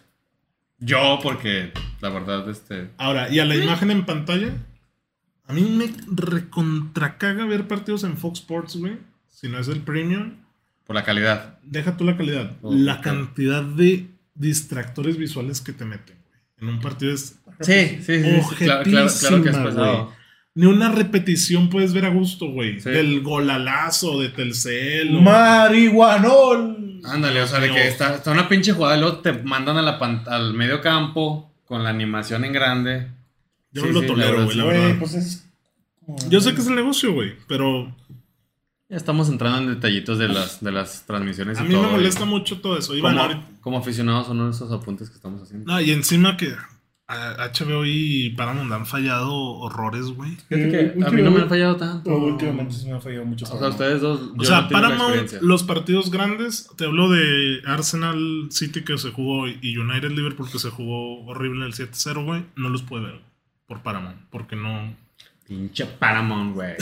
Yo, 0.78 1.20
porque 1.24 1.72
la 2.02 2.10
verdad, 2.10 2.48
este... 2.50 2.90
Ahora, 2.98 3.30
y 3.30 3.40
a 3.40 3.46
la 3.46 3.56
imagen 3.56 3.90
en 3.90 4.06
pantalla, 4.06 4.54
a 5.48 5.54
mí 5.54 5.62
me 5.64 5.92
recontracaga 6.08 7.46
ver 7.46 7.68
partidos 7.68 8.04
en 8.04 8.18
Fox 8.18 8.40
Sports, 8.40 8.76
güey. 8.78 8.98
Si 9.30 9.50
no 9.50 9.58
es 9.60 9.68
el 9.68 9.82
premium, 9.82 10.34
Por 10.86 10.96
la 10.96 11.04
calidad. 11.04 11.58
deja 11.64 11.98
tú 11.98 12.04
la 12.04 12.16
calidad. 12.16 12.52
Oh, 12.62 12.74
la 12.74 13.02
cantidad 13.02 13.64
de 13.64 14.08
distractores 14.36 15.18
visuales 15.18 15.62
que 15.62 15.74
te 15.74 15.84
meten, 15.86 16.16
güey. 16.28 16.40
En 16.60 16.76
un 16.76 16.80
partido 16.82 17.14
es. 17.14 17.40
Sí, 17.60 18.00
sí, 18.02 18.24
sí. 18.24 18.42
sí, 18.50 18.56
claro, 18.66 18.84
claro, 18.84 19.12
claro 19.20 19.44
que 19.44 19.50
es. 19.50 19.56
Ni 20.56 20.68
una 20.68 20.92
repetición 20.92 21.70
puedes 21.70 21.94
ver 21.94 22.06
a 22.06 22.10
gusto, 22.10 22.48
güey. 22.52 22.80
Sí. 22.80 22.90
Del 22.92 23.22
golalazo 23.22 24.20
de 24.22 24.30
Telcel. 24.30 25.16
o- 25.18 25.22
Marihuanol. 25.22 27.02
Ándale, 27.06 27.42
o 27.42 27.48
sea, 27.48 27.60
de 27.60 27.68
que 27.68 27.74
Dios. 27.74 27.86
está, 27.88 28.16
está 28.16 28.32
una 28.32 28.48
pinche 28.48 28.72
jugada 28.74 28.96
y 28.98 29.00
luego 29.02 29.18
te 29.20 29.34
mandan 29.34 29.78
a 29.78 29.82
la 29.82 30.00
pan- 30.00 30.24
al 30.28 30.54
medio 30.54 30.80
campo 30.82 31.52
con 31.66 31.84
la 31.84 31.90
animación 31.90 32.46
en 32.46 32.54
grande. 32.54 33.08
Yo 33.72 33.82
Sí, 33.84 33.88
no 33.90 34.02
lo 34.02 34.08
tolero, 34.08 34.46
güey, 34.46 34.56
la 34.58 34.66
verdad. 34.66 34.96
Pues 35.00 35.14
es. 35.16 35.50
como- 36.06 36.18
Yo 36.30 36.40
sé 36.40 36.54
que 36.54 36.62
es 36.62 36.68
el 36.68 36.76
negocio, 36.76 37.14
güey. 37.14 37.34
Pero 37.48 37.94
Ya 38.90 38.98
estamos 38.98 39.28
entrando 39.30 39.58
en 39.58 39.70
detallitos 39.74 40.20
de 40.20 40.28
las, 40.28 40.62
de 40.64 40.72
las 40.72 41.04
transmisiones. 41.08 41.58
a 41.58 41.62
y 41.62 41.68
mí 41.68 41.74
me 41.74 41.82
todo, 41.82 41.92
molesta 41.94 42.24
y 42.24 42.28
mucho 42.28 42.62
todo 42.62 42.78
eso. 42.78 42.96
Y 42.96 43.02
Como, 43.02 43.12
bueno, 43.16 43.22
ahorita- 43.24 43.48
como 43.62 43.78
aficionados 43.80 44.28
son 44.28 44.48
esos 44.50 44.72
apuntes 44.72 45.10
que 45.10 45.16
estamos 45.16 45.42
haciendo. 45.42 45.66
No, 45.72 45.82
y 45.82 45.90
encima 45.92 46.38
que 46.38 46.54
a- 47.08 47.50
HBO 47.54 47.86
y 47.86 48.30
Paramount 48.32 48.72
han 48.72 48.86
fallado 48.86 49.32
horrores, 49.34 50.06
güey. 50.08 50.32
Fíjate 50.50 50.70
que 50.70 50.80
Eh, 50.80 50.94
a 51.06 51.10
mí 51.12 51.22
no 51.22 51.32
me 51.32 51.42
han 51.42 51.50
fallado 51.50 51.76
tanto. 51.76 52.10
Oh, 52.10 52.18
últimamente 52.26 52.74
sí 52.74 52.88
me 52.88 52.94
ha 52.94 53.02
fallado 53.02 53.26
mucho. 53.26 53.46
O 53.46 53.60
sea, 53.60 53.70
ustedes 53.70 54.02
dos. 54.02 54.20
yo 54.36 54.42
O 54.42 54.46
sea, 54.46 54.62
no 54.62 54.70
Paramount, 54.70 55.32
los 55.42 55.64
partidos 55.64 56.10
grandes, 56.12 56.70
te 56.78 56.86
hablo 56.86 57.10
de 57.10 57.62
Arsenal 57.66 58.48
City 58.50 58.84
que 58.84 58.98
se 58.98 59.12
jugó 59.12 59.48
y 59.48 59.78
United 59.78 60.12
Liverpool 60.12 60.50
que 60.52 60.60
se 60.60 60.70
jugó 60.70 61.24
horrible 61.26 61.66
el 61.66 61.74
7-0, 61.74 62.24
güey, 62.26 62.46
no 62.56 62.70
los 62.70 62.82
puede 62.84 63.06
ver 63.06 63.22
por 63.68 63.82
Paramount, 63.84 64.18
porque 64.30 64.56
no, 64.56 64.96
Pinche 65.48 65.86
Paramount, 65.86 66.54
güey. 66.56 66.74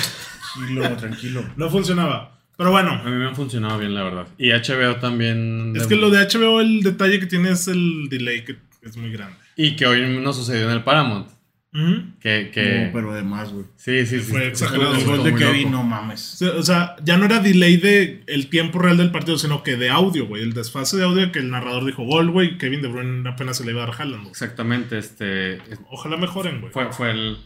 Tranquilo, 0.53 0.97
tranquilo. 0.97 1.43
no 1.55 1.69
funcionaba. 1.69 2.37
Pero 2.57 2.69
bueno, 2.69 2.91
A 2.91 3.03
mí 3.05 3.11
me 3.11 3.25
han 3.25 3.35
funcionado 3.35 3.79
bien, 3.79 3.95
la 3.95 4.03
verdad. 4.03 4.27
Y 4.37 4.51
HBO 4.51 4.97
también. 4.97 5.73
es 5.75 5.87
que 5.87 5.95
lo 5.95 6.11
de 6.11 6.19
HBO, 6.27 6.61
el 6.61 6.83
detalle 6.83 7.19
que 7.19 7.25
tiene 7.25 7.49
es 7.51 7.67
el 7.67 8.07
delay 8.07 8.43
que 8.45 8.57
es 8.83 8.95
muy 8.97 9.11
grande. 9.11 9.37
Y 9.63 9.75
que 9.75 9.85
hoy 9.85 10.19
no 10.21 10.33
sucedió 10.33 10.65
en 10.65 10.71
el 10.71 10.83
Paramount. 10.83 11.27
Ujú. 11.73 12.03
Que, 12.19 12.51
que... 12.53 12.85
No, 12.87 12.91
pero 12.93 13.11
además, 13.13 13.53
güey. 13.53 13.65
Sí, 13.77 14.05
sí, 14.05 14.19
sí. 14.19 14.31
Fue 14.31 14.47
exagerado. 14.47 14.93
El 14.95 15.05
gol 15.05 15.23
de 15.23 15.33
Kevin, 15.35 15.71
no 15.71 15.83
mames. 15.83 16.41
O 16.41 16.63
sea, 16.63 16.97
ya 17.03 17.17
no 17.17 17.25
era 17.25 17.39
delay 17.39 17.77
de 17.77 18.23
el 18.27 18.49
tiempo 18.49 18.79
real 18.79 18.97
del 18.97 19.11
partido, 19.11 19.37
sino 19.37 19.63
que 19.63 19.77
de 19.77 19.89
audio, 19.89 20.27
güey. 20.27 20.41
El 20.43 20.53
desfase 20.53 20.97
de 20.97 21.03
audio 21.05 21.31
que 21.31 21.39
el 21.39 21.49
narrador 21.49 21.85
dijo 21.85 22.03
gol, 22.03 22.29
güey. 22.31 22.57
Kevin 22.57 22.81
De 22.81 22.89
Bruyne 22.89 23.29
apenas 23.29 23.55
se 23.57 23.63
le 23.65 23.71
iba 23.71 23.83
a 23.83 23.87
dar 23.87 23.95
Haaland, 24.01 24.21
güey. 24.23 24.31
Exactamente, 24.31 24.97
este... 24.97 25.59
Ojalá 25.89 26.17
mejoren, 26.17 26.59
güey. 26.59 26.73
Fue, 26.73 26.91
fue, 26.91 27.11
el, 27.11 27.37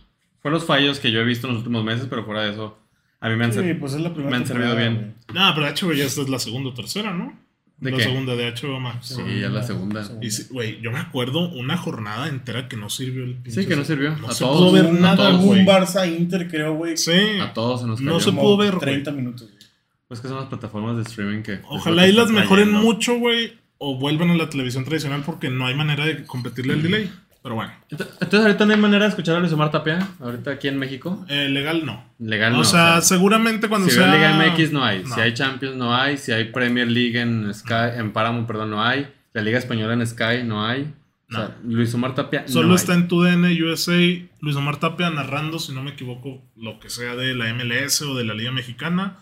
fue 0.41 0.49
los 0.49 0.65
fallos 0.65 0.99
que 0.99 1.11
yo 1.11 1.19
he 1.19 1.25
visto 1.25 1.45
en 1.47 1.53
los 1.53 1.59
últimos 1.61 1.83
meses, 1.83 2.07
pero 2.09 2.25
fuera 2.25 2.43
de 2.43 2.51
eso, 2.53 2.79
a 3.19 3.29
mí 3.29 3.35
me 3.35 3.45
han, 3.45 3.53
Sí, 3.53 3.59
ser- 3.59 3.79
pues 3.79 3.93
es 3.93 4.01
la 4.01 4.09
primera 4.13 4.31
me 4.31 4.37
han 4.37 4.47
servido 4.47 4.75
bien. 4.75 5.15
Nah, 5.35 5.53
pero 5.53 5.67
HBO 5.67 5.93
ya 5.93 6.05
esta 6.05 6.21
es 6.21 6.29
la 6.29 6.39
segunda 6.39 6.69
o 6.69 6.73
tercera, 6.73 7.13
¿no? 7.13 7.44
¿De 7.77 7.91
la 7.91 7.97
qué? 7.97 8.03
segunda 8.03 8.35
de 8.35 8.51
HBO 8.53 8.79
Max. 8.79 9.07
Sí, 9.15 9.39
ya 9.41 9.49
la 9.49 9.61
segunda. 9.61 10.01
Y 10.21 10.29
güey, 10.53 10.79
yo 10.81 10.91
me 10.91 10.99
acuerdo 10.99 11.49
una 11.49 11.75
jornada 11.77 12.27
entera 12.29 12.67
que 12.69 12.77
no 12.77 12.89
sirvió 12.89 13.23
el 13.25 13.35
pinche- 13.43 13.61
Sí, 13.63 13.65
que 13.67 13.75
no 13.75 13.83
sirvió. 13.83 14.15
No 14.15 14.29
a 14.29 14.31
se 14.31 14.43
todos. 14.45 14.57
pudo 14.57 14.71
ver 14.71 14.93
nada, 14.93 15.31
güey. 15.31 15.59
un 15.59 15.65
Barça 15.67 16.07
Inter, 16.07 16.47
creo, 16.47 16.73
güey. 16.75 16.95
Sí. 16.95 17.11
A 17.41 17.53
todos 17.53 17.81
se 17.81 17.87
nos 17.87 17.99
No 17.99 18.11
cayó. 18.13 18.19
se 18.21 18.25
como 18.31 18.41
pudo 18.41 18.57
ver, 18.57 18.71
güey. 18.75 18.81
30 18.81 19.11
minutos. 19.11 19.49
güey. 19.49 19.63
Pues 20.07 20.19
que 20.21 20.27
son 20.29 20.37
las 20.37 20.45
plataformas 20.47 20.95
de 20.97 21.01
streaming 21.03 21.41
que... 21.41 21.59
Ojalá 21.67 22.05
es 22.05 22.13
y 22.13 22.15
las 22.15 22.29
mejoren 22.29 22.71
mucho, 22.71 23.17
güey. 23.19 23.53
O 23.77 23.97
vuelvan 23.97 24.29
a 24.29 24.35
la 24.35 24.49
televisión 24.49 24.85
tradicional 24.85 25.23
porque 25.25 25.49
no 25.49 25.65
hay 25.67 25.75
manera 25.75 26.05
de 26.05 26.23
competirle 26.25 26.73
al 26.73 26.81
delay. 26.83 27.11
Pero 27.45 27.53
bueno, 27.53 27.71
Ent- 27.91 28.07
Entonces 28.21 28.39
ahorita 28.41 28.65
no 28.65 28.73
hay 28.73 28.79
manera 28.79 29.03
de 29.03 29.09
escuchar 29.09 29.35
a 29.35 29.39
Luis 29.39 29.53
Omar 29.53 29.69
Tapia, 29.69 29.99
ahorita 30.19 30.49
aquí 30.49 30.67
en 30.67 30.79
México. 30.79 31.23
eh, 31.29 31.47
legal 31.47 31.85
no. 31.85 32.03
Legal 32.17 32.53
o 32.55 32.57
no. 32.57 32.63
sea, 32.63 33.01
seguramente 33.01 33.69
cuando 33.69 33.87
si 33.87 33.93
sea. 33.93 34.07
veo 34.07 34.15
Liga 34.15 34.33
MX 34.33 34.71
no 34.73 34.83
hay, 34.83 35.03
No. 35.03 35.13
si 35.13 35.21
hay 35.21 35.33
Champions 35.35 35.75
no 35.75 35.95
hay, 35.95 36.17
si 36.17 36.31
hay 36.31 36.45
Premier 36.45 36.87
League 36.89 37.19
en 37.21 37.53
Sky, 37.53 37.97
en 37.99 38.11
Paramount, 38.13 38.47
perdón, 38.47 38.71
no 38.71 38.83
hay, 38.83 39.07
la 39.33 39.43
Liga 39.43 39.59
Española 39.59 39.93
en 39.93 40.07
Sky 40.07 40.41
no 40.43 40.65
hay. 40.65 40.91
O 41.29 41.35
sea, 41.35 41.55
Luis 41.63 41.93
Omar 41.93 42.15
Tapia 42.15 42.47
Solo 42.47 42.69
no 42.69 42.75
está 42.75 42.93
en 42.95 43.07
TUDN 43.07 43.45
USA 43.63 43.93
Luis 44.41 44.55
Omar 44.55 44.77
Tapia 44.79 45.09
narrando, 45.11 45.59
si 45.59 45.71
no 45.71 45.83
me 45.83 45.91
equivoco, 45.91 46.41
lo 46.55 46.79
que 46.79 46.89
sea 46.89 47.15
de 47.15 47.35
la 47.35 47.53
MLS 47.53 48.01
o 48.03 48.15
de 48.15 48.23
la 48.25 48.33
Liga 48.33 48.51
Mexicana 48.51 49.17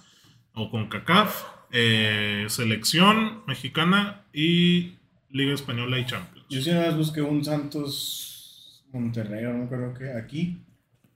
o 0.53 0.69
con 0.69 0.87
CACAF, 0.87 1.43
eh, 1.71 2.45
Selección 2.49 3.41
Mexicana 3.47 4.21
y 4.33 4.93
Liga 5.29 5.53
Española 5.53 5.97
y 5.99 6.05
Champions. 6.05 6.42
Yo 6.53 6.61
sí 6.61 6.69
una 6.69 6.81
vez 6.81 6.95
busqué 6.95 7.19
un 7.21 7.43
Santos 7.43 8.83
Monterrey, 8.91 9.43
o 9.45 9.53
no 9.53 9.67
creo 9.67 9.91
que 9.95 10.11
aquí, 10.13 10.61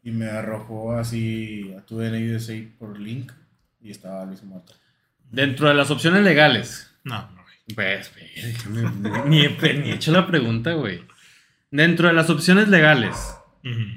y 0.02 0.10
me 0.10 0.26
arrojó 0.26 0.93
así 0.97 1.76
a 1.78 1.86
tu 1.86 2.00
DNI 2.00 2.34
USA 2.36 2.56
por 2.80 3.00
link, 3.00 3.32
y 3.80 3.91
estaba 3.91 4.26
Luis 4.26 4.43
Mata. 4.43 4.73
Dentro 5.30 5.67
de 5.67 5.76
las 5.76 5.91
opciones 5.91 6.23
legales, 6.23 6.91
No, 7.04 7.21
no, 7.34 7.43
güey. 7.43 7.76
pues, 7.76 8.12
ni, 9.28 9.41
he, 9.45 9.73
ni 9.76 9.91
he 9.91 9.93
hecho 9.93 10.12
la 10.12 10.26
pregunta, 10.26 10.73
güey. 10.73 11.04
Dentro 11.69 12.08
de 12.08 12.15
las 12.15 12.32
opciones 12.32 12.67
legales, 12.69 13.36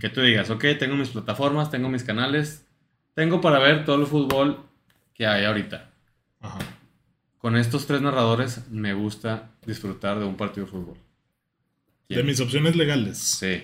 que 0.00 0.10
tú 0.10 0.20
digas, 0.20 0.50
ok, 0.50 0.62
tengo 0.78 0.96
mis 0.96 1.08
plataformas, 1.08 1.70
tengo 1.70 1.88
mis 1.88 2.04
canales, 2.04 2.66
tengo 3.14 3.40
para 3.40 3.60
ver 3.60 3.86
todo 3.86 3.96
el 3.98 4.06
fútbol 4.06 4.66
que 5.14 5.26
hay 5.26 5.46
ahorita. 5.46 5.88
Ajá. 6.40 6.58
Con 7.38 7.56
estos 7.56 7.86
tres 7.86 8.02
narradores 8.02 8.68
me 8.70 8.92
gusta 8.92 9.52
disfrutar 9.64 10.18
de 10.18 10.26
un 10.26 10.36
partido 10.36 10.66
de 10.66 10.72
fútbol. 10.72 10.98
De 12.16 12.22
mis 12.22 12.40
opciones 12.40 12.76
legales. 12.76 13.18
Sí. 13.18 13.62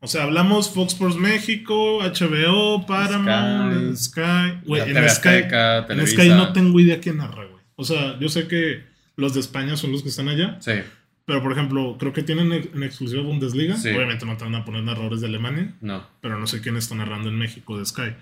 O 0.00 0.06
sea, 0.06 0.24
hablamos 0.24 0.70
Fox 0.70 0.92
Sports 0.92 1.16
México, 1.16 2.00
HBO, 2.02 2.84
Paramount, 2.86 3.96
Sky. 3.96 4.20
En 4.66 5.08
Sky, 5.10 5.28
en. 5.88 6.06
Sky 6.06 6.28
no 6.28 6.52
tengo 6.52 6.78
idea 6.78 7.00
quién 7.00 7.16
narra, 7.18 7.44
güey. 7.46 7.62
O 7.76 7.84
sea, 7.84 8.18
yo 8.20 8.28
sé 8.28 8.46
que 8.46 8.84
los 9.16 9.34
de 9.34 9.40
España 9.40 9.76
son 9.76 9.92
los 9.92 10.02
que 10.02 10.08
están 10.10 10.28
allá, 10.28 10.58
Sí. 10.60 10.72
pero 11.24 11.42
por 11.42 11.52
ejemplo, 11.52 11.96
creo 11.98 12.12
que 12.12 12.22
tienen 12.22 12.52
en 12.52 12.82
exclusiva 12.82 13.22
Bundesliga. 13.22 13.76
Sí. 13.76 13.88
Obviamente 13.90 14.26
no 14.26 14.36
te 14.36 14.44
van 14.44 14.54
a 14.56 14.64
poner 14.64 14.82
narradores 14.84 15.20
de 15.20 15.26
Alemania, 15.28 15.74
No. 15.80 16.06
pero 16.20 16.38
no 16.38 16.46
sé 16.46 16.60
quién 16.60 16.76
está 16.76 16.94
narrando 16.94 17.28
en 17.30 17.36
México 17.36 17.78
de 17.78 17.86
Sky. 17.86 18.12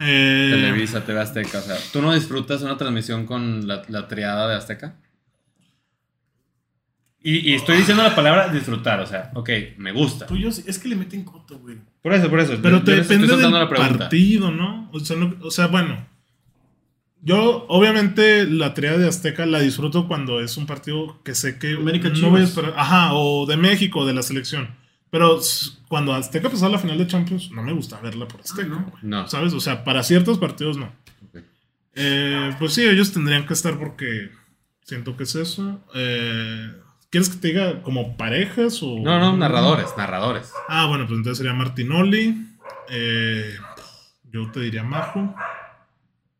Eh, 0.00 0.50
Televisa, 0.52 1.04
TV 1.04 1.20
Azteca. 1.20 1.58
O 1.58 1.62
sea, 1.62 1.76
¿tú 1.92 2.02
no 2.02 2.12
disfrutas 2.12 2.60
una 2.62 2.76
transmisión 2.76 3.24
con 3.24 3.66
la, 3.66 3.82
la 3.88 4.08
triada 4.08 4.48
de 4.48 4.56
Azteca? 4.56 4.96
Y, 7.24 7.50
y 7.50 7.54
estoy 7.54 7.76
diciendo 7.78 8.02
la 8.02 8.14
palabra 8.16 8.48
disfrutar, 8.48 8.98
o 9.00 9.06
sea, 9.06 9.30
ok, 9.34 9.48
me 9.78 9.92
gusta. 9.92 10.26
Tú, 10.26 10.36
yo 10.36 10.50
sí- 10.50 10.64
es 10.66 10.78
que 10.78 10.88
le 10.88 10.96
meten 10.96 11.22
coto, 11.24 11.58
güey. 11.58 11.76
Por 12.02 12.12
eso, 12.14 12.28
por 12.28 12.40
eso. 12.40 12.58
Pero 12.60 12.78
yo- 12.78 12.84
te 12.84 12.96
depende 12.96 13.28
del 13.36 13.50
la 13.52 13.68
partido, 13.68 14.50
¿no? 14.50 14.90
O 14.92 14.98
sea, 15.00 15.16
no- 15.16 15.36
o 15.40 15.50
sea, 15.50 15.68
bueno. 15.68 16.04
Yo, 17.24 17.66
obviamente, 17.68 18.46
la 18.46 18.74
tarea 18.74 18.98
de 18.98 19.06
Azteca 19.06 19.46
la 19.46 19.60
disfruto 19.60 20.08
cuando 20.08 20.40
es 20.40 20.56
un 20.56 20.66
partido 20.66 21.22
que 21.22 21.36
sé 21.36 21.58
que 21.58 21.74
América 21.74 22.08
no 22.08 22.14
Chivas. 22.16 22.30
voy 22.32 22.40
a 22.40 22.44
esperar. 22.44 22.74
Ajá, 22.76 23.14
o 23.14 23.46
de 23.46 23.56
México, 23.56 24.04
de 24.04 24.12
la 24.14 24.22
selección. 24.22 24.74
Pero 25.10 25.38
cuando 25.88 26.14
Azteca 26.14 26.48
pasaba 26.50 26.72
la 26.72 26.78
final 26.78 26.98
de 26.98 27.06
Champions, 27.06 27.52
no 27.52 27.62
me 27.62 27.72
gusta 27.72 28.00
verla 28.00 28.26
por 28.26 28.40
Azteca, 28.40 28.66
no. 28.66 28.82
güey. 28.90 29.02
No. 29.02 29.28
¿Sabes? 29.28 29.52
O 29.52 29.60
sea, 29.60 29.84
para 29.84 30.02
ciertos 30.02 30.38
partidos 30.38 30.76
no. 30.76 30.92
Eh, 31.94 32.56
pues 32.58 32.72
sí, 32.72 32.82
ellos 32.84 33.12
tendrían 33.12 33.46
que 33.46 33.52
estar 33.52 33.78
porque 33.78 34.30
siento 34.82 35.16
que 35.16 35.22
es 35.24 35.34
eso. 35.36 35.80
Eh, 35.94 36.72
¿Quieres 37.12 37.28
que 37.28 37.36
te 37.36 37.48
diga 37.48 37.82
como 37.82 38.16
parejas 38.16 38.82
o...? 38.82 38.98
No, 38.98 39.20
no, 39.20 39.36
narradores, 39.36 39.94
narradores. 39.96 40.50
Ah, 40.68 40.86
bueno, 40.86 41.06
pues 41.06 41.18
entonces 41.18 41.38
sería 41.38 41.52
Martinoli. 41.52 42.44
eh, 42.88 43.54
yo 44.32 44.50
te 44.50 44.60
diría 44.60 44.82
Majo. 44.82 45.34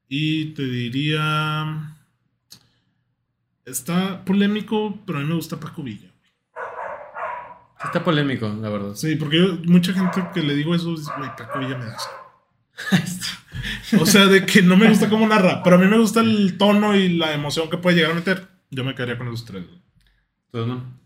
Y 0.08 0.46
te 0.54 0.62
diría. 0.64 1.94
Está 3.64 4.24
polémico, 4.24 4.98
pero 5.06 5.18
a 5.18 5.22
mí 5.22 5.28
me 5.28 5.34
gusta 5.34 5.58
Paco 5.60 5.82
Villa. 5.82 6.08
Está 7.84 8.02
polémico, 8.02 8.48
la 8.48 8.68
verdad. 8.68 8.94
Sí, 8.94 9.16
porque 9.16 9.38
yo- 9.38 9.58
mucha 9.70 9.92
gente 9.92 10.24
que 10.32 10.42
le 10.42 10.54
digo 10.54 10.74
eso 10.74 10.90
dice, 10.90 11.10
güey, 11.18 11.30
Paco 11.36 11.58
Villa 11.58 11.76
me 11.78 11.84
da 11.86 11.94
asco". 11.94 12.12
O 14.00 14.06
sea, 14.06 14.26
de 14.26 14.46
que 14.46 14.62
no 14.62 14.76
me 14.76 14.88
gusta 14.88 15.08
cómo 15.10 15.26
narra, 15.28 15.62
pero 15.62 15.76
a 15.76 15.78
mí 15.78 15.86
me 15.86 15.98
gusta 15.98 16.20
el 16.20 16.56
tono 16.56 16.96
y 16.96 17.10
la 17.10 17.32
emoción 17.34 17.68
que 17.68 17.76
puede 17.76 17.96
llegar 17.96 18.12
a 18.12 18.14
meter. 18.14 18.48
Yo 18.70 18.84
me 18.84 18.94
quedaría 18.94 19.18
con 19.18 19.28
esos 19.28 19.44
tres. 19.44 19.64
Entonces, 20.52 20.74
no. 20.74 21.02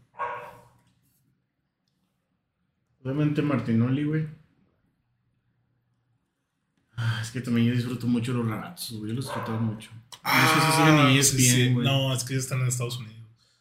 Obviamente 3.04 3.40
Martinoli, 3.40 4.04
güey. 4.04 4.26
Ah, 6.96 7.20
es 7.22 7.30
que 7.30 7.40
también 7.40 7.68
yo 7.68 7.74
disfruto 7.74 8.08
mucho 8.08 8.32
los 8.32 8.48
ratos, 8.48 8.92
güey. 8.92 9.10
Yo 9.10 9.14
los 9.14 9.26
disfruto 9.26 9.52
mucho. 9.52 9.90
no 10.24 10.30
sé 10.30 10.66
si 10.66 10.72
siguen 10.72 10.98
en 10.98 11.12
sí, 11.12 11.18
ESPN, 11.18 11.38
sí. 11.38 11.72
güey. 11.74 11.86
No, 11.86 12.12
es 12.12 12.24
que 12.24 12.32
ellos 12.32 12.44
están 12.44 12.60
en 12.62 12.68
Estados 12.68 12.98
Unidos. 12.98 13.14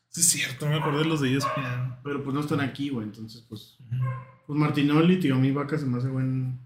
Sí, 0.09 0.21
es 0.21 0.29
cierto, 0.29 0.65
me 0.65 0.75
acordé 0.75 0.99
de 0.99 1.05
los 1.05 1.21
de 1.21 1.29
E 1.29 1.37
ESPN. 1.37 1.97
Pero 2.03 2.23
pues 2.23 2.33
no 2.33 2.39
están 2.39 2.61
aquí, 2.61 2.89
güey. 2.89 3.05
Entonces, 3.05 3.45
pues. 3.47 3.77
Pues 4.47 4.57
Martinoli, 4.57 5.19
tío, 5.19 5.35
mi 5.35 5.51
vaca 5.51 5.77
se 5.77 5.85
me 5.85 5.97
hace 5.99 6.07
buen. 6.07 6.57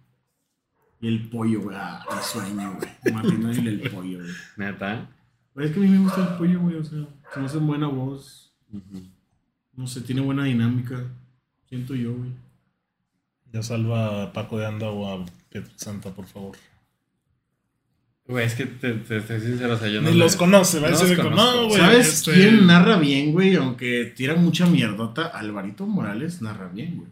Y 1.02 1.08
el 1.08 1.30
pollo, 1.30 1.62
güey. 1.62 1.76
Ah, 1.78 2.06
el 2.12 2.24
sueño, 2.24 2.78
güey. 2.78 3.14
Martinoli 3.14 3.62
y 3.62 3.68
el 3.68 3.92
pollo, 3.92 4.20
güey. 4.20 4.32
Neta. 4.56 5.10
Es 5.56 5.72
que 5.72 5.80
a 5.80 5.82
mí 5.82 5.90
me 5.90 6.00
gusta 6.00 6.22
el 6.22 6.38
pollo, 6.38 6.60
güey. 6.62 6.76
O 6.76 6.84
sea, 6.84 7.06
se 7.34 7.40
me 7.40 7.46
hace 7.48 7.58
buena 7.58 7.88
voz. 7.88 8.49
No 9.76 9.88
sé, 9.88 10.02
tiene 10.02 10.22
buena 10.22 10.44
dinámica. 10.46 11.04
Siento 11.68 11.96
yo, 11.96 12.14
güey. 12.14 12.32
Ya 13.52 13.64
salva 13.64 14.24
a 14.24 14.34
Paco 14.34 14.58
de 14.60 14.66
Anda 14.68 14.90
o 14.90 15.08
a 15.22 15.26
Pietro 15.50 15.72
Santa, 15.76 16.12
por 16.14 16.26
favor. 16.28 16.56
Güey, 18.28 18.46
es 18.46 18.54
que 18.54 18.66
te, 18.68 18.94
te, 18.94 19.22
te 19.22 19.40
sincero, 19.42 19.74
o 19.74 19.78
sea, 19.78 19.88
yo 19.88 20.02
no 20.02 20.10
Ni 20.10 20.16
le- 20.18 20.24
los 20.24 20.36
conoce, 20.36 20.80
va 20.80 20.88
a 20.88 20.92
no 20.92 20.98
decir 21.00 21.18
los 21.18 21.26
que 21.26 21.32
conozco. 21.32 21.62
no, 21.62 21.68
güey. 21.68 21.78
¿Sabes 21.80 22.08
este- 22.14 22.34
quién 22.34 22.68
narra 22.68 22.98
bien, 22.98 23.32
güey? 23.32 23.56
Aunque 23.56 24.14
tira 24.16 24.36
mucha 24.36 24.68
mierdota. 24.68 25.26
Alvarito 25.28 25.88
Morales 25.88 26.42
narra 26.42 26.68
bien, 26.68 26.98
güey. 26.98 27.10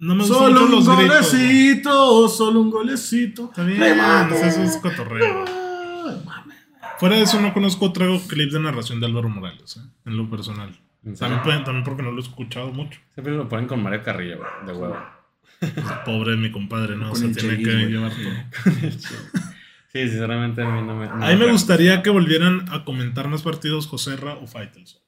No 0.00 0.14
me 0.14 0.24
Solo 0.24 0.64
un 0.64 0.70
los 0.70 0.88
gritos. 0.88 1.06
golecito, 1.32 2.28
solo 2.28 2.60
un 2.62 2.70
golecito. 2.70 3.44
Está 3.50 3.64
bien, 3.64 3.78
Remate. 3.80 4.48
eso 4.48 4.62
es 4.62 4.76
cotorreo. 4.78 5.44
Ay, 5.46 6.22
mames. 6.24 6.56
Fuera 7.00 7.16
de 7.16 7.22
eso, 7.22 7.40
no 7.40 7.52
conozco 7.52 7.86
otro 7.86 8.20
clip 8.28 8.52
de 8.52 8.60
narración 8.60 9.00
de 9.00 9.06
Álvaro 9.06 9.28
Morales, 9.28 9.76
¿eh? 9.78 9.80
en 10.06 10.16
lo 10.16 10.30
personal. 10.30 10.70
También, 11.18 11.42
pueden- 11.42 11.64
también 11.64 11.82
porque 11.84 12.02
no 12.02 12.12
lo 12.12 12.18
he 12.18 12.22
escuchado 12.22 12.70
mucho. 12.72 13.00
Siempre 13.14 13.34
lo 13.34 13.48
ponen 13.48 13.66
con 13.66 13.82
Mario 13.82 14.02
Carrillo, 14.02 14.36
güey, 14.38 14.50
de 14.66 14.72
huevo. 14.80 14.98
Pobre 16.04 16.36
mi 16.36 16.50
compadre, 16.50 16.96
¿no? 16.96 17.08
Con 17.10 17.16
Se 17.18 17.26
el 17.26 17.36
tiene 17.36 17.56
que 17.58 17.64
güey. 17.72 17.86
llevar 17.86 18.12
todo. 18.12 18.72
Sí, 19.92 20.08
sinceramente 20.08 20.62
a 20.62 20.66
mí 20.70 20.82
no 20.86 20.94
me. 20.94 21.06
no 21.08 21.14
A 21.24 21.30
mí 21.30 21.34
me 21.36 21.50
gustaría 21.50 22.00
que 22.00 22.10
volvieran 22.10 22.64
a 22.70 22.84
comentar 22.84 23.26
más 23.26 23.42
partidos 23.42 23.88
Joserra 23.88 24.34
o 24.34 24.46
Faitelson. 24.46 25.00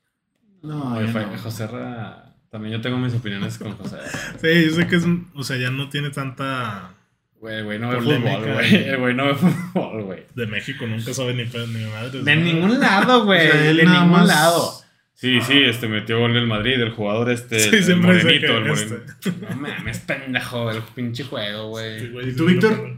No, 0.62 0.96
Oye, 0.96 1.06
no. 1.12 1.38
José 1.38 1.68
Ra- 1.68 2.34
También 2.50 2.72
yo 2.74 2.80
tengo 2.80 2.98
mis 2.98 3.14
opiniones 3.14 3.58
con 3.58 3.76
José. 3.76 3.98
Sí, 4.40 4.64
yo 4.70 4.74
sé 4.74 4.88
que 4.88 4.96
es, 4.96 5.04
o 5.34 5.44
sea, 5.44 5.56
ya 5.56 5.70
no 5.70 5.88
tiene 5.88 6.10
tanta 6.10 6.94
Güey, 7.42 7.64
güey, 7.64 7.78
no 7.80 7.88
ve 7.90 7.96
fútbol, 8.00 8.20
güey. 8.22 8.52
güey. 8.52 8.74
El 9.10 9.16
no 9.16 9.26
ve 9.26 9.34
fútbol, 9.34 10.04
güey. 10.04 10.22
de 10.32 10.46
México, 10.46 10.86
nunca 10.86 11.12
sabe 11.12 11.34
ni 11.34 11.42
ni 11.42 11.84
madre. 11.90 12.22
De 12.22 12.36
ningún 12.36 12.78
lado, 12.78 13.24
güey. 13.24 13.48
O 13.48 13.50
sea, 13.52 13.68
él 13.68 13.76
de 13.78 13.84
ningún 13.84 14.10
más- 14.10 14.28
lado. 14.28 14.72
Sí, 15.14 15.40
sí, 15.40 15.60
este 15.64 15.88
metió 15.88 16.20
gol 16.20 16.36
el 16.36 16.46
Madrid, 16.46 16.74
el 16.80 16.90
jugador 16.92 17.30
este. 17.32 17.58
Sí, 17.58 17.70
el 17.70 17.78
dice 17.80 17.94
morenito, 17.96 18.56
el 18.58 18.66
este. 18.68 18.94
morenito. 18.94 19.48
No 19.50 19.56
mames, 19.60 19.98
pendejo, 19.98 20.70
el 20.70 20.82
pinche 20.94 21.24
juego, 21.24 21.70
güey. 21.70 21.98
Sí, 21.98 22.12
¿Y 22.28 22.36
tú, 22.36 22.46
Víctor? 22.46 22.96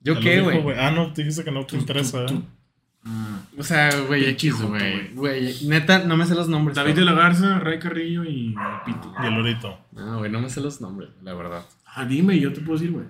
¿Yo 0.00 0.18
qué, 0.18 0.40
güey? 0.40 0.60
Ah, 0.76 0.90
no, 0.90 1.12
te 1.12 1.22
dijiste 1.22 1.44
que 1.44 1.52
no 1.52 1.64
te 1.64 1.76
interesa. 1.76 2.26
tú- 2.26 2.34
¿eh? 2.34 2.42
Ah, 3.04 3.42
O 3.56 3.62
sea, 3.62 3.90
güey, 4.08 4.24
X, 4.30 4.60
güey. 4.60 5.14
Güey, 5.14 5.54
neta, 5.68 6.00
no 6.00 6.16
me 6.16 6.26
sé 6.26 6.34
los 6.34 6.48
nombres. 6.48 6.74
David 6.76 6.96
de 6.96 7.04
la 7.04 7.12
Garza, 7.12 7.60
Ray 7.60 7.78
Carrillo 7.78 8.24
y 8.24 8.56
Pito. 8.84 9.14
Y 9.22 9.26
el 9.26 9.34
Lorito. 9.34 9.78
No, 9.92 10.18
güey, 10.18 10.32
no 10.32 10.40
me 10.40 10.50
sé 10.50 10.60
los 10.60 10.80
nombres, 10.80 11.10
la 11.22 11.34
verdad. 11.34 11.64
Ah, 11.86 12.04
dime, 12.04 12.40
yo 12.40 12.52
te 12.52 12.60
puedo 12.60 12.76
decir, 12.76 12.90
güey. 12.92 13.06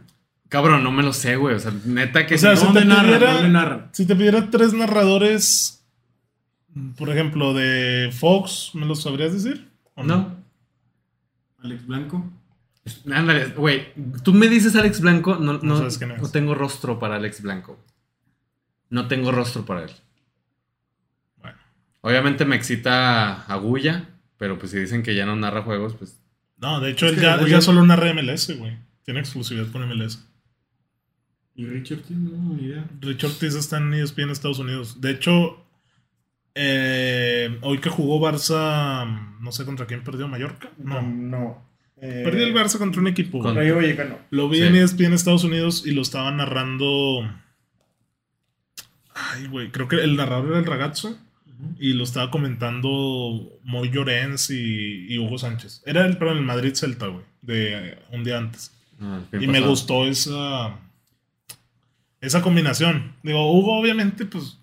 Cabrón, 0.55 0.85
no 0.85 0.93
me 0.93 1.03
los 1.03 1.17
sé, 1.17 1.35
güey. 1.35 1.57
O 1.57 1.59
sea, 1.59 1.73
neta 1.85 2.27
que 2.29 2.37
O 2.37 2.39
sea, 2.39 2.51
no- 2.51 2.57
si 2.57 2.65
¿Dónde 2.67 2.81
te 2.83 2.87
narran? 2.87 3.07
pidiera- 3.07 3.33
¿Dónde 3.35 3.49
narran? 3.49 3.89
Si 3.91 4.07
te 4.07 4.15
pidiera 4.15 4.51
tres 4.51 4.73
narradores, 4.73 5.85
por 6.97 7.11
ejemplo, 7.11 7.55
de 7.55 8.13
Fox, 8.17 8.71
¿me 8.75 8.87
los 8.87 9.03
sabrías 9.03 9.33
decir? 9.33 9.69
¿O 9.97 10.05
No. 10.05 10.37
Alex 11.61 11.85
Blanco. 11.89 12.31
Ándale, 13.13 13.47
güey. 13.47 13.89
Tú 14.23 14.33
me 14.33 14.47
dices 14.47 14.77
Alex 14.77 15.01
Blanco, 15.01 15.35
no, 15.35 15.55
No 15.55 15.59
no, 15.61 15.77
sabes 15.79 15.99
quién 15.99 16.13
es. 16.13 16.23
no 16.23 16.31
tengo 16.31 16.55
rostro 16.55 17.01
para 17.01 17.17
Alex 17.17 17.43
Blanco. 17.43 17.77
No 18.91 19.09
tengo 19.09 19.33
rostro 19.33 19.65
para 19.67 19.83
él. 19.83 19.91
Bueno. 21.39 21.59
Obviamente 22.03 22.45
me 22.45 22.55
excita 22.55 23.43
Agulla, 23.53 24.09
pero 24.37 24.57
pues 24.57 24.71
si 24.71 24.79
dicen 24.79 25.03
que 25.03 25.17
ya 25.17 25.27
no 25.27 25.35
narra 25.35 25.63
juegos, 25.63 25.95
pues. 25.95 26.21
No, 26.59 26.79
de 26.81 26.91
hecho, 26.93 27.07
Es 27.07 27.15
él 27.15 27.21
ya, 27.23 27.35
Agulla- 27.35 27.45
él 27.47 27.51
ya 27.51 27.61
solo 27.61 27.85
narra 27.85 28.11
MLS, 28.15 28.53
güey. 28.57 28.77
Tiene 29.05 29.19
exclusividad 29.19 29.67
con 29.73 29.83
MLS. 29.83 30.19
Y 31.57 31.67
Richard, 31.67 32.01
no, 32.11 32.55
ni 32.55 32.65
idea. 32.65 32.85
Richard 33.01 33.31
Ortiz 33.31 33.55
está 33.55 33.79
en 33.79 33.95
ESPN 33.95 34.31
Estados 34.31 34.59
Unidos. 34.59 35.01
De 35.01 35.11
hecho, 35.13 35.65
eh, 36.55 37.59
hoy 37.63 37.79
que 37.79 37.91
jugó 37.91 38.21
Barça, 38.21 39.39
no 39.41 39.53
sé 39.53 39.65
contra 39.65 39.87
quién 39.87 40.03
perdió 40.03 40.27
Mallorca. 40.29 40.71
No. 40.79 41.01
No. 41.03 41.63
Eh, 42.01 42.23
Perdió 42.25 42.45
el 42.45 42.53
Barça 42.55 42.77
contra 42.79 43.01
un 43.01 43.07
equipo. 43.07 43.39
Con- 43.39 43.55
güey. 43.55 43.65
Rayo 43.69 43.77
Vallecano. 43.77 44.19
Lo 44.31 44.49
vi 44.49 44.59
Sí. 44.59 44.63
en 44.65 44.77
ESPN 44.77 45.13
Estados 45.15 45.45
Unidos 45.45 45.85
y 45.87 45.93
lo 45.93 46.03
estaba 46.03 46.31
narrando. 46.33 47.21
Ay, 49.15 49.47
güey, 49.47 49.71
creo 49.71 49.87
que 49.89 49.97
el 50.03 50.17
narrador 50.17 50.49
era 50.51 50.59
el 50.59 50.67
ragazzo. 50.67 51.19
Y 51.79 51.93
lo 51.95 52.03
estaba 52.05 52.31
comentando 52.31 52.89
Moy 53.63 53.89
Llorens 53.91 54.51
y, 54.51 55.07
y 55.09 55.19
Hugo 55.19 55.39
Sánchez. 55.39 55.83
Era 55.87 56.05
el, 56.05 56.19
perdón, 56.19 56.39
el 56.39 56.45
Madrid 56.45 56.75
Celta, 56.75 57.07
güey, 57.07 57.25
de 57.43 57.91
eh, 57.93 57.99
un 58.11 58.25
día 58.25 58.39
antes. 58.39 58.73
ah, 59.01 59.21
Y 59.41 59.47
me 59.47 59.61
gustó 59.61 60.05
esa, 60.05 60.77
esa 62.25 62.43
combinación. 62.43 63.13
Digo, 63.23 63.53
Hugo, 63.53 63.79
obviamente, 63.79 64.25
pues. 64.27 64.59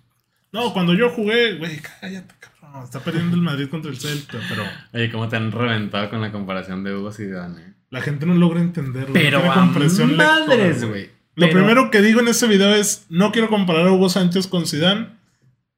No, 0.52 0.72
cuando 0.72 0.94
yo 0.94 1.10
jugué, 1.10 1.56
güey, 1.56 1.80
cállate, 2.00 2.34
cabrón. 2.40 2.84
Está 2.84 3.00
perdiendo 3.00 3.36
el 3.36 3.42
Madrid 3.42 3.68
contra 3.68 3.90
el 3.90 3.98
Celta, 3.98 4.38
pero 4.48 4.62
Oye, 4.92 5.10
cómo 5.10 5.28
te 5.28 5.36
han 5.36 5.50
reventado 5.52 6.08
con 6.10 6.20
la 6.20 6.30
comparación 6.32 6.84
de 6.84 6.94
Hugo 6.94 7.12
Zidane. 7.12 7.60
eh? 7.60 7.72
la 7.90 8.00
gente 8.00 8.24
no 8.24 8.34
logra 8.34 8.60
entenderlo. 8.60 9.12
Pero 9.12 9.42
no 9.42 9.52
a 9.52 9.64
madres, 9.66 10.82
güey. 10.84 11.10
Lo 11.34 11.46
Pero- 11.46 11.52
primero 11.58 11.90
que 11.90 12.00
digo 12.02 12.20
en 12.20 12.28
ese 12.28 12.46
video 12.46 12.74
es, 12.74 13.04
no 13.10 13.32
quiero 13.32 13.48
comparar 13.48 13.86
a 13.86 13.92
Hugo 13.92 14.08
Sánchez 14.08 14.46
con 14.46 14.66
Zidane, 14.66 15.08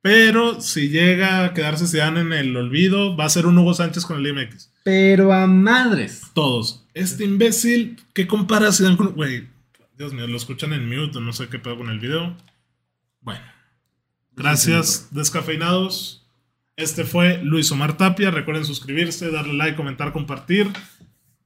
pero 0.03 0.61
si 0.61 0.89
llega 0.91 1.45
a 1.45 1.55
quedarse 1.55 1.87
Zidane 1.87 2.21
en 2.21 2.33
el 2.33 2.57
olvido, 2.57 3.17
va 3.17 3.25
a 3.25 3.29
ser 3.31 3.47
un 3.47 3.59
Hugo 3.59 3.75
Sánchez 3.75 4.05
con 4.05 4.19
el 4.19 4.27
IMX. 4.27 4.71
Pero 4.85 5.33
a 5.33 5.47
madres. 5.47 6.23
Todos. 6.35 6.85
Este 6.95 7.25
imbécil, 7.25 7.97
¿qué 8.13 8.27
compara 8.27 8.69
a 8.69 8.73
Zidane 8.73 8.97
con...? 8.97 9.13
Güey, 9.15 9.49
Dios 9.97 10.13
mío, 10.13 10.27
lo 10.27 10.37
escuchan 10.37 10.73
en 10.73 10.89
mute, 10.89 11.21
no 11.21 11.33
sé 11.33 11.49
qué 11.49 11.59
pedo 11.59 11.79
con 11.79 11.89
el 11.91 12.01
video. 12.01 12.37
Bueno. 13.21 13.43
Gracias, 14.37 15.09
descafeinados. 15.13 16.27
Este 16.77 17.05
fue 17.05 17.41
Luis 17.45 17.71
Omar 17.71 17.97
Tapia. 17.97 18.33
Recuerden 18.33 18.65
suscribirse, 18.65 19.31
darle 19.31 19.53
like, 19.55 19.77
comentar, 19.77 20.13
compartir 20.13 20.69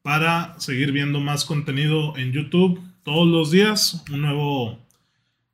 para 0.00 0.58
seguir 0.58 0.92
viendo 0.92 1.20
más 1.20 1.44
contenido 1.44 2.16
en 2.16 2.32
YouTube 2.32 2.80
todos 3.02 3.28
los 3.28 3.50
días. 3.50 4.02
Un 4.10 4.22
nuevo 4.22 4.78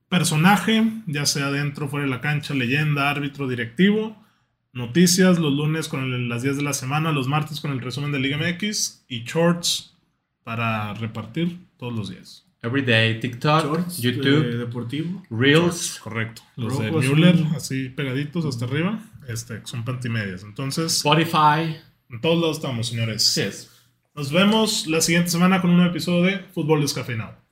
personaje, 0.09 0.85
ya 1.07 1.27
sea 1.27 1.51
dentro, 1.51 1.89
fuera 1.89 2.05
de 2.07 2.11
la 2.13 2.21
cancha, 2.21 2.55
leyenda, 2.55 3.11
árbitro, 3.11 3.49
directivo. 3.49 4.17
Noticias 4.73 5.41
los 5.41 5.53
lunes 5.53 5.89
con 5.89 6.05
el- 6.13 6.29
las 6.29 6.43
10 6.43 6.57
de 6.57 6.63
la 6.63 6.73
semana, 6.73 7.11
los 7.11 7.27
martes 7.27 7.61
con 7.61 7.73
el 7.73 7.81
resumen 7.81 8.13
de 8.13 8.21
Liga 8.21 8.37
MX 8.39 9.05
y 9.09 9.25
shorts 9.25 9.97
para 10.45 10.95
repartir 10.95 11.59
todos 11.77 11.93
los 11.93 12.11
días. 12.11 12.44
Everyday, 12.65 13.21
TikTok, 13.21 13.63
Shorts, 13.63 13.99
YouTube, 13.99 14.47
eh, 14.47 14.57
deportivo. 14.57 15.23
Reels. 15.29 16.01
Correcto. 16.03 16.41
Los 16.57 16.79
de. 16.79 16.91
Müller, 16.91 17.37
así 17.55 17.91
pegaditos 17.91 18.47
hasta 18.47 18.65
arriba, 18.65 19.01
este, 19.29 19.61
son 19.67 19.85
pantimedias. 19.85 20.45
Entonces, 20.45 20.97
Spotify. 20.97 21.77
en 22.09 22.21
todos 22.23 22.41
lados 22.41 22.57
estamos, 22.57 22.89
señores. 22.89 23.23
Sí 23.23 23.43
es. 23.43 23.71
Nos 24.15 24.33
vemos 24.33 24.87
la 24.87 25.03
siguiente 25.03 25.29
semana 25.29 25.61
con 25.61 25.71
un 25.71 25.77
nuevo 25.77 25.91
episodio 25.91 26.23
de 26.23 26.39
Fútbol 26.55 26.81
Descafeinado. 26.81 27.44